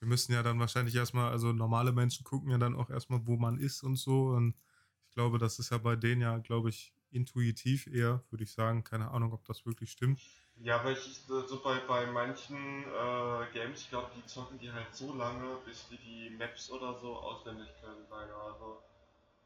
[0.00, 3.36] wir müssen ja dann wahrscheinlich erstmal, also normale Menschen gucken ja dann auch erstmal, wo
[3.36, 4.30] man ist und so.
[4.30, 4.56] Und
[5.04, 8.82] ich glaube, das ist ja bei denen ja, glaube ich, intuitiv eher, würde ich sagen.
[8.82, 10.20] Keine Ahnung, ob das wirklich stimmt.
[10.62, 14.94] Ja, aber ich, so bei, bei manchen äh, Games, ich glaube, die zocken die halt
[14.94, 18.82] so lange, bis die die Maps oder so auswendig können, Also,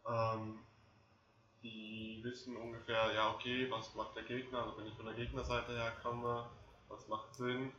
[0.09, 0.61] ähm,
[1.63, 5.73] die wissen ungefähr, ja, okay, was macht der Gegner, also wenn ich von der Gegnerseite
[5.73, 6.49] her komme,
[6.89, 7.73] was macht Sinn,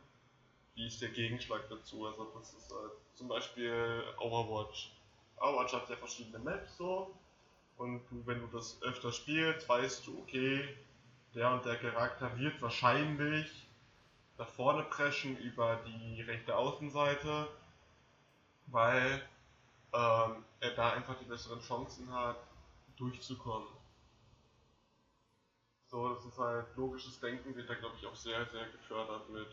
[0.74, 2.06] wie ist der Gegenschlag dazu?
[2.06, 2.74] Also das ist äh,
[3.14, 4.92] zum Beispiel Overwatch.
[5.38, 7.14] Overwatch hat ja verschiedene Maps so
[7.78, 10.76] und du, wenn du das öfter spielst, weißt du, okay,
[11.36, 13.68] der und der Charakter wird wahrscheinlich
[14.38, 17.48] nach vorne preschen über die rechte Außenseite,
[18.66, 19.22] weil
[19.92, 22.38] ähm, er da einfach die besseren Chancen hat,
[22.96, 23.68] durchzukommen.
[25.88, 29.48] So, das ist halt logisches Denken, wird da glaube ich auch sehr, sehr gefördert mit.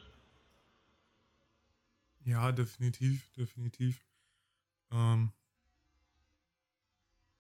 [2.23, 4.01] Ja, definitiv, definitiv.
[4.89, 5.33] Ähm,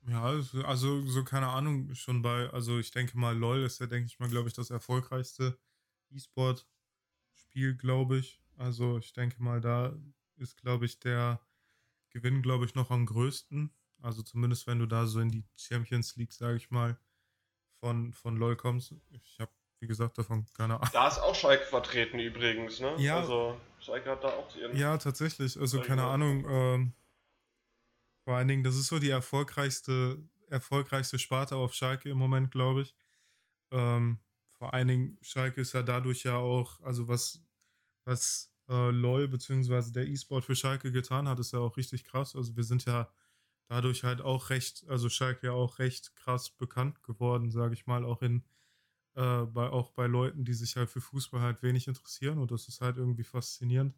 [0.07, 0.23] ja,
[0.65, 4.19] also, so keine Ahnung, schon bei, also ich denke mal, LOL ist ja, denke ich
[4.19, 5.57] mal, glaube ich, das erfolgreichste
[6.09, 8.41] E-Sport-Spiel, glaube ich.
[8.57, 9.95] Also ich denke mal, da
[10.37, 11.39] ist, glaube ich, der
[12.09, 13.73] Gewinn, glaube ich, noch am größten.
[14.01, 16.97] Also zumindest, wenn du da so in die Champions League, sage ich mal,
[17.79, 18.93] von, von LOL kommst.
[19.11, 19.51] Ich habe
[19.83, 20.89] wie gesagt, davon keine Ahnung.
[20.93, 22.95] Da ist auch Schalke vertreten übrigens, ne?
[22.97, 23.17] Ja.
[23.17, 24.77] Also Schalke hat da auch ihren.
[24.77, 25.59] Ja, tatsächlich.
[25.59, 26.45] Also keine Ahnung.
[26.47, 26.93] Ähm,
[28.23, 32.83] vor allen Dingen, das ist so die erfolgreichste, erfolgreichste Sparte auf Schalke im Moment, glaube
[32.83, 32.95] ich.
[33.71, 34.19] Ähm,
[34.51, 37.43] vor allen Dingen, Schalke ist ja dadurch ja auch, also was,
[38.05, 39.91] was äh, LOL bzw.
[39.91, 42.35] der E-Sport für Schalke getan hat, ist ja auch richtig krass.
[42.35, 43.11] Also wir sind ja
[43.67, 48.05] dadurch halt auch recht, also Schalke ja auch recht krass bekannt geworden, sage ich mal,
[48.05, 48.43] auch in
[49.15, 52.39] äh, bei, auch bei Leuten, die sich halt für Fußball halt wenig interessieren.
[52.39, 53.95] Und das ist halt irgendwie faszinierend,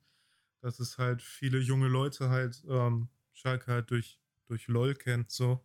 [0.61, 5.29] dass es halt viele junge Leute halt ähm, Schalke halt durch, durch LOL kennt.
[5.29, 5.63] So.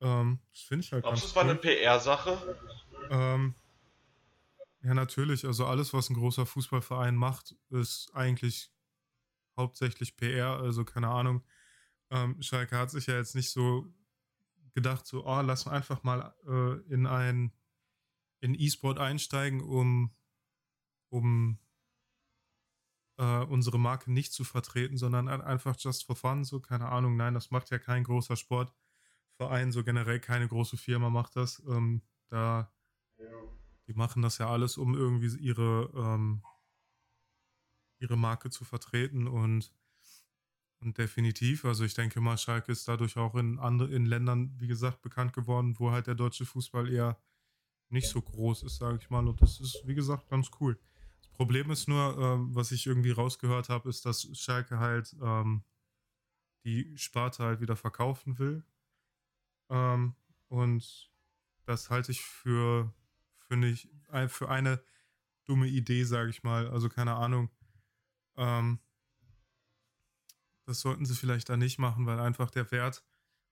[0.00, 2.56] Ähm, das finde ich halt Glaubst du, es war eine PR-Sache?
[3.10, 3.54] Ähm,
[4.82, 5.44] ja, natürlich.
[5.44, 8.70] Also alles, was ein großer Fußballverein macht, ist eigentlich
[9.56, 10.58] hauptsächlich PR.
[10.58, 11.42] Also keine Ahnung.
[12.10, 13.86] Ähm, Schalke hat sich ja jetzt nicht so
[14.74, 17.52] gedacht, so, oh, lass einfach mal äh, in ein
[18.40, 20.14] in E-Sport einsteigen, um,
[21.08, 21.58] um
[23.18, 27.34] äh, unsere Marke nicht zu vertreten, sondern einfach just for fun, so, keine Ahnung, nein,
[27.34, 31.62] das macht ja kein großer Sportverein, so generell keine große Firma macht das.
[31.68, 32.72] Ähm, da,
[33.86, 36.42] die machen das ja alles, um irgendwie ihre, ähm,
[37.98, 39.72] ihre Marke zu vertreten und
[40.84, 44.66] und definitiv, also ich denke mal, Schalke ist dadurch auch in, andere, in Ländern, wie
[44.66, 47.18] gesagt, bekannt geworden, wo halt der deutsche Fußball eher
[47.88, 49.26] nicht so groß ist, sage ich mal.
[49.26, 50.78] Und das ist, wie gesagt, ganz cool.
[51.34, 55.64] Problem ist nur, ähm, was ich irgendwie rausgehört habe, ist, dass Schalke halt ähm,
[56.64, 58.64] die Sparte halt wieder verkaufen will.
[59.68, 60.14] Ähm,
[60.48, 61.10] und
[61.66, 62.92] das halte ich für,
[63.48, 63.88] für, nicht,
[64.28, 64.82] für eine
[65.44, 66.68] dumme Idee, sage ich mal.
[66.68, 67.50] Also keine Ahnung.
[68.36, 68.78] Ähm,
[70.66, 73.04] das sollten sie vielleicht da nicht machen, weil einfach der Wert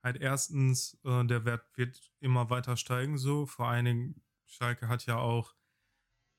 [0.03, 3.47] halt erstens, äh, der Wert wird immer weiter steigen so.
[3.47, 5.55] Vor allen Dingen, Schalke hat ja auch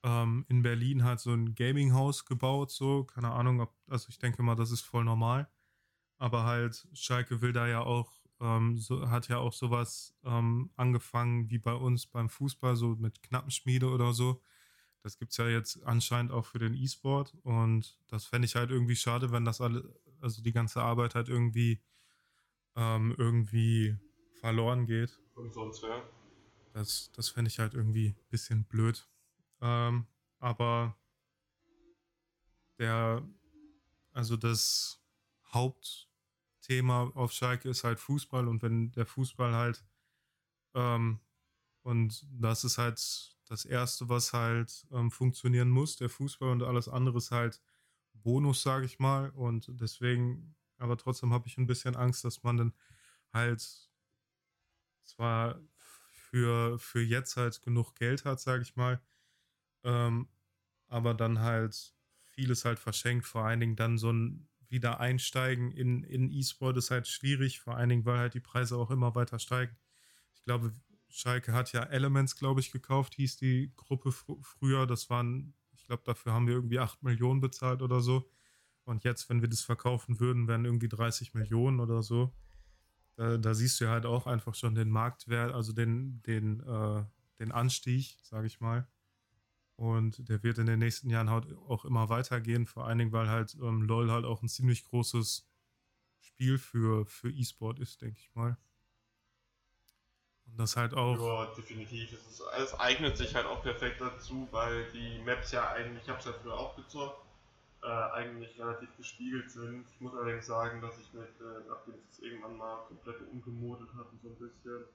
[0.04, 3.06] ähm, in Berlin halt so ein Gaming-Haus gebaut, so.
[3.06, 5.50] Keine Ahnung, ob, also ich denke mal, das ist voll normal.
[6.18, 11.50] Aber halt, Schalke will da ja auch, ähm, so, hat ja auch sowas ähm, angefangen
[11.50, 14.42] wie bei uns beim Fußball, so mit Knappenschmiede oder so.
[15.02, 18.72] Das gibt es ja jetzt anscheinend auch für den E-Sport und das fände ich halt
[18.72, 21.82] irgendwie schade, wenn das alle, also die ganze Arbeit halt irgendwie
[22.76, 23.98] ähm, irgendwie
[24.40, 25.20] verloren geht.
[25.36, 26.04] Umsonst, ja.
[26.74, 29.08] Das, das fände ich halt irgendwie ein bisschen blöd.
[29.64, 30.06] Ähm,
[30.40, 30.98] aber
[32.78, 33.26] der,
[34.12, 35.02] also das
[35.54, 39.86] Hauptthema auf Schalke ist halt Fußball und wenn der Fußball halt
[40.74, 41.20] ähm,
[41.84, 43.00] und das ist halt
[43.48, 47.62] das Erste, was halt ähm, funktionieren muss, der Fußball und alles andere ist halt
[48.14, 49.30] Bonus, sage ich mal.
[49.32, 52.74] Und deswegen, aber trotzdem habe ich ein bisschen Angst, dass man dann
[53.34, 53.90] halt
[55.04, 59.02] zwar für, für jetzt halt genug Geld hat, sage ich mal,
[59.84, 60.28] ähm,
[60.88, 61.94] aber dann halt
[62.26, 63.26] vieles halt verschenkt.
[63.26, 67.90] Vor allen Dingen dann so ein Wiedereinsteigen in, in E-Sport ist halt schwierig, vor allen
[67.90, 69.78] Dingen, weil halt die Preise auch immer weiter steigen.
[70.36, 70.74] Ich glaube,
[71.10, 74.88] Schalke hat ja Elements, glaube ich, gekauft, hieß die Gruppe fr früher.
[74.88, 75.54] Das waren
[75.84, 78.30] ich glaube, dafür haben wir irgendwie 8 Millionen bezahlt oder so.
[78.86, 82.34] Und jetzt, wenn wir das verkaufen würden, wären irgendwie 30 Millionen oder so.
[83.16, 87.04] Da, da siehst du ja halt auch einfach schon den Marktwert, also den, den, äh,
[87.38, 88.88] den Anstieg, sage ich mal.
[89.76, 93.30] Und der wird in den nächsten Jahren halt auch immer weitergehen, vor allen Dingen, weil
[93.30, 95.48] halt ähm, LOL halt auch ein ziemlich großes
[96.20, 98.58] Spiel für, für E-Sport ist, denke ich mal.
[100.46, 101.18] Und das halt auch.
[101.18, 102.14] Ja, definitiv.
[102.14, 106.10] Es, ist, es eignet sich halt auch perfekt dazu, weil die Maps ja eigentlich, ich
[106.10, 107.26] habe es ja früher auch gezockt,
[107.82, 109.86] äh, eigentlich relativ gespiegelt sind.
[109.94, 114.20] Ich muss allerdings sagen, dass ich mit, äh, nachdem es irgendwann mal komplett umgemodet hatten,
[114.22, 114.86] so ein bisschen,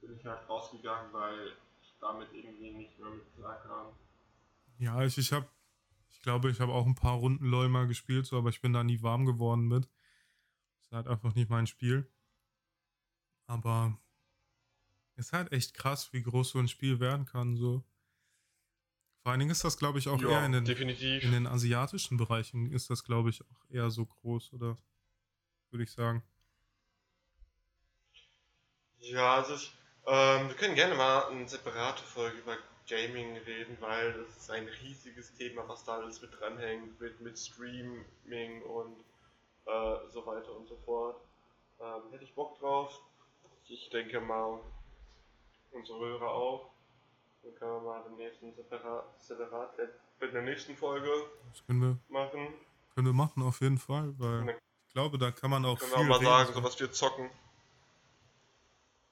[0.00, 1.48] bin ich halt rausgegangen, weil
[1.80, 3.86] ich damit irgendwie nicht mehr mit klarkam.
[4.78, 5.48] Ja, ich, ich habe,
[6.10, 8.72] ich glaube, ich habe auch ein paar Runden LOL mal gespielt, so, aber ich bin
[8.72, 9.84] da nie warm geworden mit.
[9.84, 12.10] Das ist halt einfach nicht mein Spiel.
[13.46, 13.98] Aber
[15.16, 17.56] ist halt echt krass, wie groß so ein Spiel werden kann.
[17.56, 17.84] So.
[19.22, 21.22] Vor allen Dingen ist das, glaube ich, auch ja, eher in den, definitiv.
[21.24, 24.76] in den asiatischen Bereichen ist das, glaube ich, auch eher so groß, oder
[25.70, 26.22] würde ich sagen.
[28.98, 29.72] Ja, also ich,
[30.06, 32.56] ähm, wir können gerne mal eine separate Folge über
[32.88, 37.38] Gaming reden, weil das ist ein riesiges Thema, was da alles mit dranhängt, mit, mit
[37.38, 39.00] Streaming und
[39.66, 41.20] äh, so weiter und so fort.
[41.80, 43.00] Ähm, hätte ich Bock drauf.
[43.68, 44.60] Ich denke mal,
[45.72, 46.70] unsere Hörer auch.
[47.42, 49.78] Dann können wir mal den nächsten separat, separat
[50.20, 51.10] mit der nächsten Folge
[51.50, 52.54] das können wir, machen.
[52.94, 54.50] Können wir machen, auf jeden Fall, weil
[54.86, 56.80] ich glaube, da kann man auch können viel wir auch mal reden, sagen, so was
[56.80, 57.30] wir zocken.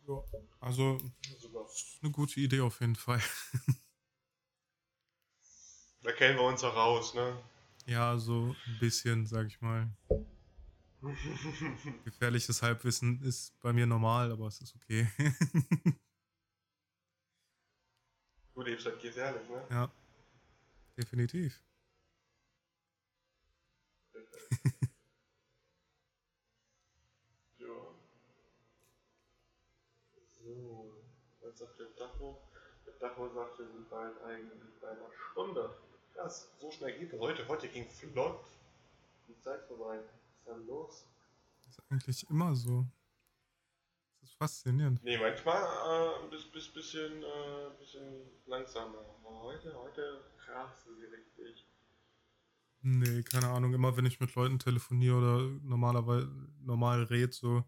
[0.07, 0.23] Ja,
[0.61, 0.99] also
[1.75, 1.99] Super.
[2.03, 3.21] eine gute Idee auf jeden Fall.
[6.03, 7.37] da kennen wir uns auch raus, ne?
[7.87, 9.91] Ja, so ein bisschen, sag ich mal.
[12.05, 15.09] Gefährliches Halbwissen ist bei mir normal, aber es ist okay.
[18.55, 19.67] Du lebst halt gefährlich, ne?
[19.69, 19.91] Ja.
[20.97, 21.61] Definitiv.
[31.55, 32.39] Was sagt der Dacho?
[32.87, 35.71] Der Dacho sagt, wir sind bald eigentlich bei einer Stunde.
[36.13, 37.47] Krass, so schnell geht es heute.
[37.47, 38.45] Heute ging flott.
[39.29, 39.99] Die Zeit vorbei.
[39.99, 41.07] Was ist dann los?
[41.65, 42.85] Das ist eigentlich immer so
[44.23, 45.03] ist faszinierend.
[45.05, 49.05] Nee, manchmal äh, ein bis, bis, bisschen, äh, bisschen langsamer.
[49.23, 51.67] Aber heute, heute krass sie richtig.
[52.81, 53.73] Nee, keine Ahnung.
[53.75, 56.29] Immer wenn ich mit Leuten telefoniere oder normalerweise
[56.61, 57.65] normal rede, so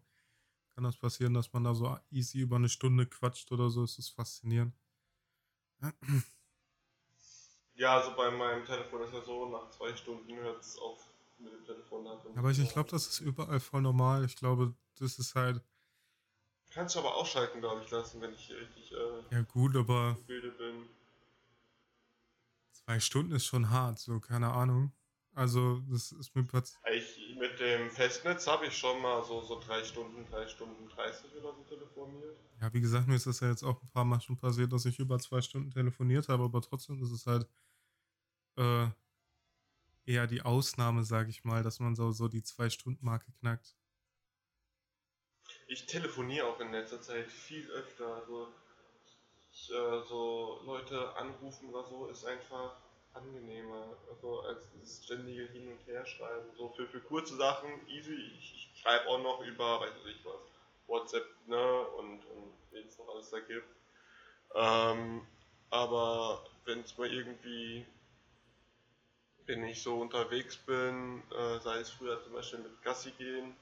[0.77, 3.83] kann das passieren, dass man da so easy über eine Stunde quatscht oder so.
[3.83, 4.75] Es ist faszinierend.
[7.75, 11.07] Ja, also bei meinem Telefon ist ja so, nach zwei Stunden hört es auf
[11.39, 12.07] mit dem Telefon.
[12.35, 14.25] Aber ich, ich glaube, das ist überall voll normal.
[14.25, 15.63] Ich glaube, das ist halt
[16.71, 20.59] Kannst du aber ausschalten, glaube ich, lassen, wenn ich richtig äh, ja, gut, aber gebildet
[20.59, 20.89] bin.
[22.73, 24.93] Zwei Stunden ist schon hart, so, keine Ahnung.
[25.37, 26.81] Also, das ist mir plötzlich.
[26.95, 31.31] Ich, mit dem Festnetz habe ich schon mal so, so drei Stunden, drei Stunden 30
[31.37, 32.39] oder so telefoniert.
[32.59, 34.87] Ja, wie gesagt, mir ist das ja jetzt auch ein paar Mal schon passiert, dass
[34.87, 37.47] ich über zwei Stunden telefoniert habe, aber trotzdem ist es halt
[38.57, 38.89] äh,
[40.07, 43.77] eher die Ausnahme, sage ich mal, dass man so, so die Zwei-Stunden-Marke knackt.
[45.67, 48.07] Ich telefoniere auch in letzter Zeit viel öfter.
[48.23, 48.49] Also,
[49.53, 52.86] ich, äh, so Leute anrufen oder so ist einfach
[53.17, 56.51] angenehmer, also als dieses ständige Hin- und Herschreiben.
[56.57, 58.15] So für, für kurze Sachen easy.
[58.39, 60.41] Ich, ich schreibe auch noch über, weiß ich was,
[60.87, 63.67] WhatsApp, ne, und, und wie es noch alles da gibt.
[64.55, 65.27] Ähm,
[65.71, 67.85] aber wenn es mal irgendwie,
[69.47, 73.57] wenn ich so unterwegs bin, äh, sei es früher zum Beispiel mit Gassi gehen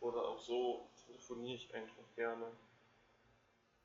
[0.00, 2.46] oder auch so, telefoniere ich einfach gerne.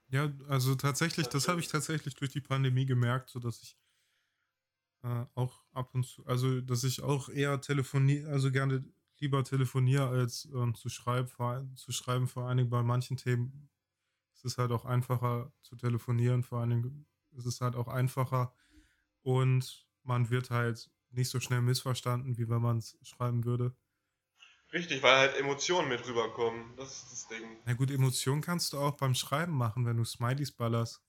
[0.10, 3.76] Ja, also tatsächlich, das habe ich tatsächlich durch die Pandemie gemerkt, so dass ich
[5.06, 8.84] äh, auch ab und zu, also dass ich auch eher telefoniere, also gerne
[9.20, 12.28] lieber telefoniere als ähm, zu, schreiben, vor, zu schreiben.
[12.28, 13.70] Vor allen Dingen bei manchen Themen
[14.34, 16.44] ist es halt auch einfacher zu telefonieren.
[16.44, 18.54] Vor allen Dingen ist es halt auch einfacher
[19.22, 23.76] und man wird halt nicht so schnell missverstanden, wie wenn man es schreiben würde.
[24.74, 26.76] Richtig, weil halt Emotionen mit rüberkommen.
[26.76, 27.44] Das ist das Ding.
[27.66, 31.05] Na gut, Emotionen kannst du auch beim Schreiben machen, wenn du Smileys ballerst.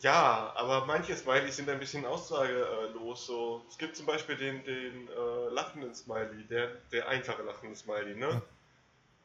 [0.00, 3.26] Ja, aber manche Smileys sind ein bisschen aussagelos.
[3.26, 3.64] So.
[3.68, 8.42] Es gibt zum Beispiel den, den äh, lachenden Smiley, der, der einfache lachende Smiley, ne?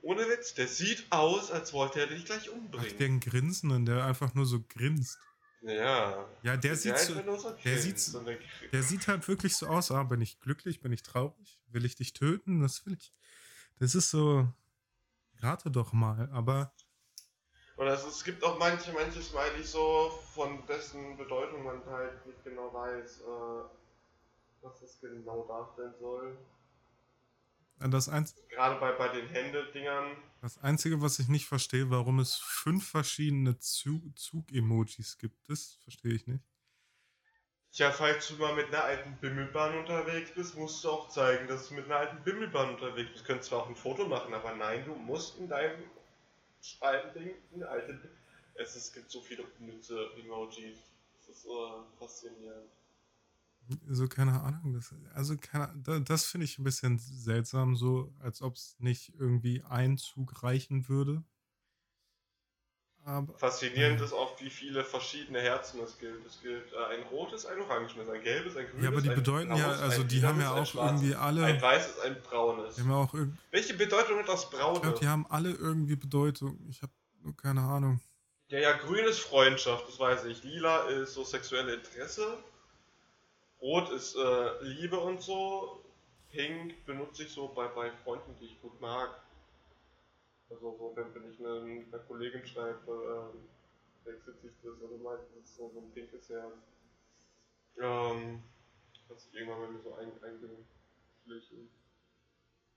[0.02, 2.88] Ohne Witz, der sieht aus, als wollte er dich gleich umbringen.
[2.94, 5.18] Ach, den Grinsenden, der einfach nur so grinst.
[5.62, 6.28] Ja.
[6.44, 7.16] Ja, der, der sieht so,
[7.64, 8.24] der, sieht, so
[8.72, 11.96] der sieht halt wirklich so aus, ah, bin ich glücklich, bin ich traurig, will ich
[11.96, 13.14] dich töten, das will ich.
[13.80, 14.48] Das ist so,
[15.40, 16.72] rate doch mal, aber
[17.78, 22.44] oder es, es gibt auch manche, manche Smileys so, von dessen Bedeutung man halt nicht
[22.44, 23.64] genau weiß, äh,
[24.62, 26.38] was das genau darstellen soll.
[27.80, 30.16] Das Einz Gerade bei, bei den Hände-Dingern.
[30.42, 36.26] Das Einzige, was ich nicht verstehe, warum es fünf verschiedene Zug-Emojis gibt, das verstehe ich
[36.26, 36.44] nicht.
[37.74, 41.68] Tja, falls du mal mit einer alten Bimmelbahn unterwegs bist, musst du auch zeigen, dass
[41.68, 43.24] du mit einer alten Bimmelbahn unterwegs bist.
[43.24, 45.84] Du könntest zwar auch ein Foto machen, aber nein, du musst in deinem
[46.82, 48.00] Eine alte.
[48.56, 50.78] Es, es gibt so viele unnütze Emojis.
[51.18, 52.70] Das ist so faszinierend.
[53.88, 54.74] So, keine Ahnung.
[54.74, 59.64] Das, also, keine, das finde ich ein bisschen seltsam, so als ob es nicht irgendwie
[59.64, 61.24] ein Zug reichen würde.
[63.08, 66.26] Aber, Faszinierend äh, ist auch, wie viele verschiedene Herzen es gilt.
[66.26, 68.84] Es gilt äh, ein rotes, ein orangenes, ein gelbes, ein grünes.
[68.84, 71.46] Ja, aber die bedeuten blaues, ja, also die haben ja auch irgendwie alle.
[71.46, 72.76] Ein weißes, ein braunes.
[72.76, 73.14] Die haben auch
[73.52, 74.78] Welche Bedeutung hat das braune?
[74.78, 76.60] Ich glaube, die haben alle irgendwie Bedeutung.
[76.68, 76.92] Ich habe
[77.22, 78.00] nur keine Ahnung.
[78.48, 80.44] Ja, ja, grün ist Freundschaft, das weiß ich.
[80.44, 82.40] Lila ist so sexuelle Interesse.
[83.62, 85.84] Rot ist äh, Liebe und so.
[86.32, 89.10] Pink benutze ich so bei, bei Freunden, die ich gut mag.
[90.50, 93.48] Also so, wenn, ich eine, eine Kollegin schreibe, ähm,
[94.04, 96.54] wechselt sich das, also meistens so, so ein pinkes Herz.
[97.78, 98.44] Ähm,
[99.10, 101.70] hat sich irgendwann bei mir so ein, eingeschlichen.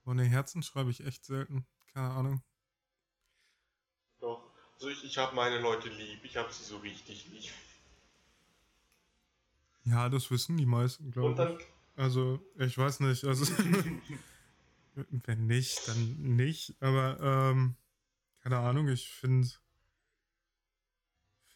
[0.06, 1.66] Ohne Herzen schreibe ich echt selten.
[1.92, 2.42] Keine Ahnung.
[4.20, 4.50] Doch.
[4.74, 6.24] Also ich, ich habe meine Leute lieb.
[6.24, 7.52] Ich habe sie so richtig lieb.
[9.84, 11.66] Ja, das wissen die meisten, glaube ich.
[11.96, 13.24] Also, ich weiß nicht.
[13.24, 13.44] Also,
[15.11, 16.76] Wenn nicht, dann nicht.
[16.80, 17.76] Aber ähm,
[18.40, 19.49] keine Ahnung, ich finde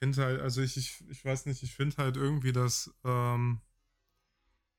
[0.03, 3.61] finde halt, also ich, ich, ich weiß nicht, ich finde halt irgendwie, dass ähm,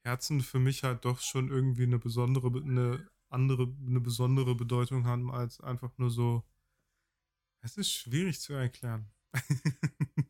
[0.03, 5.31] Herzen für mich halt doch schon irgendwie eine besondere, eine andere, eine besondere Bedeutung haben
[5.31, 6.43] als einfach nur so.
[7.61, 9.09] Es ist schwierig zu erklären.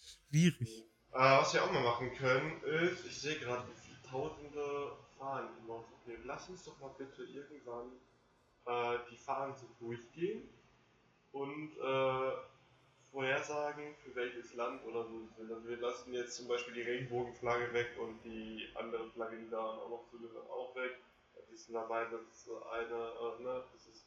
[0.00, 0.84] schwierig.
[1.12, 5.50] Äh, was wir auch mal machen können, ist, ich sehe gerade, wie viele tausende Fahnen
[5.58, 6.22] immer aufnehmen.
[6.24, 7.92] Lass uns doch mal bitte irgendwann
[8.64, 10.48] äh, die Fahnen so durchgehen
[11.32, 12.32] und äh,
[13.12, 15.28] vorhersagen, für welches Land oder so.
[15.38, 19.58] Also wir lassen jetzt zum Beispiel die Regenbogenflagge weg und die andere Flagge, die da
[19.58, 20.96] auch noch zu gehört, auch weg.
[21.50, 24.06] Die sind dabei, das ist eine, äh, ne, das ist,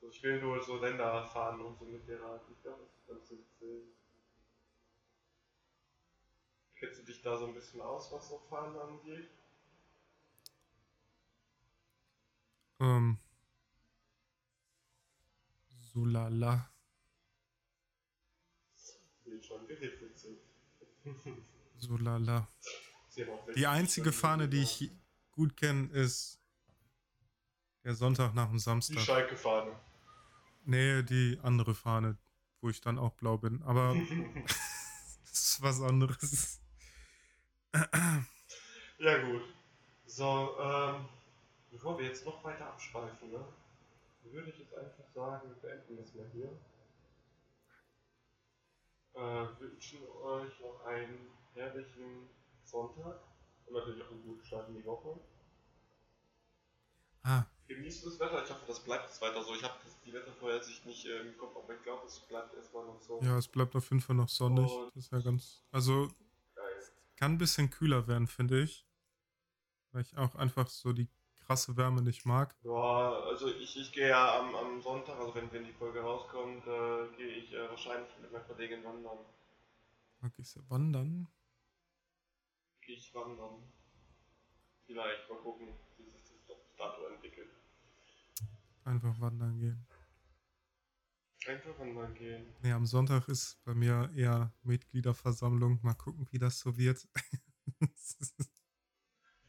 [0.00, 2.52] also ich will nur so Länderfahnen und so mit dir raten.
[2.56, 3.84] Ich glaube, das ist ganz witzig.
[6.78, 9.28] Kennst du dich da so ein bisschen aus, was so Fahnen angeht?
[12.80, 13.18] Ähm.
[15.92, 16.70] Sulala.
[21.78, 22.48] Sulala.
[23.54, 24.90] Die einzige Fahne, die ich
[25.32, 26.40] gut kenne, ist
[27.84, 28.96] der Sonntag nach dem Samstag.
[28.96, 29.78] Die Schalke-Fahne.
[30.64, 32.18] Nee, die andere Fahne,
[32.60, 33.62] wo ich dann auch blau bin.
[33.62, 33.94] Aber
[35.24, 36.60] das ist was anderes.
[38.98, 39.42] Ja gut.
[40.06, 41.08] So, ähm,
[41.70, 43.44] bevor wir jetzt noch weiter abschweifen, ne,
[44.24, 46.50] würde ich jetzt einfach sagen, wir beenden das mal hier.
[49.14, 52.28] Äh, wünschen euch noch einen herrlichen
[52.64, 53.20] Sonntag
[53.66, 55.18] und natürlich auch einen guten Start in die Woche.
[57.22, 57.44] Ah.
[57.68, 59.54] Genießt das Wetter, ich hoffe, das bleibt jetzt weiter so.
[59.54, 63.00] Ich habe die Wettervorhersicht nicht äh, im Kopf, aber ich glaube, es bleibt erstmal noch
[63.00, 63.20] so.
[63.22, 64.70] Ja, es bleibt auf jeden Fall noch sonnig.
[64.70, 65.64] Und das ist ja ganz.
[65.70, 66.08] Also,
[66.54, 66.82] geil.
[67.16, 68.86] kann ein bisschen kühler werden, finde ich.
[69.92, 71.08] Weil ich auch einfach so die
[71.50, 72.54] krasse Wärme nicht mag.
[72.62, 76.64] Ja, also ich, ich gehe ja am, am Sonntag, also wenn, wenn die Folge rauskommt,
[76.64, 79.18] äh, gehe ich äh, wahrscheinlich mit meiner Kollegin wandern.
[80.20, 81.26] Mag ich wandern?
[82.82, 83.64] Gehe ich wandern.
[84.86, 87.50] Vielleicht, mal gucken, wie sich das dato entwickelt.
[88.84, 89.84] Einfach wandern gehen.
[91.48, 92.46] Einfach wandern gehen.
[92.62, 95.80] Nee, am Sonntag ist bei mir eher Mitgliederversammlung.
[95.82, 97.08] Mal gucken, wie das so wird.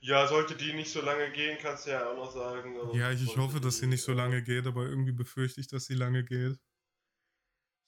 [0.03, 2.75] Ja, sollte die nicht so lange gehen, kannst du ja auch noch sagen.
[2.75, 5.67] Also ja, ich, ich hoffe, dass sie nicht so lange geht, aber irgendwie befürchte ich,
[5.67, 6.57] dass sie lange geht.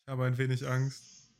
[0.05, 1.33] Ich habe ein wenig Angst.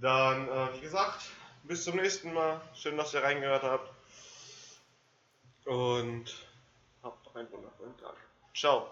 [0.00, 1.30] Dann, äh, wie gesagt,
[1.64, 2.60] bis zum nächsten Mal.
[2.74, 3.90] Schön, dass ihr reingehört habt.
[5.66, 6.34] Und
[7.02, 8.16] habt einen wundervollen Tag.
[8.54, 8.90] Ciao.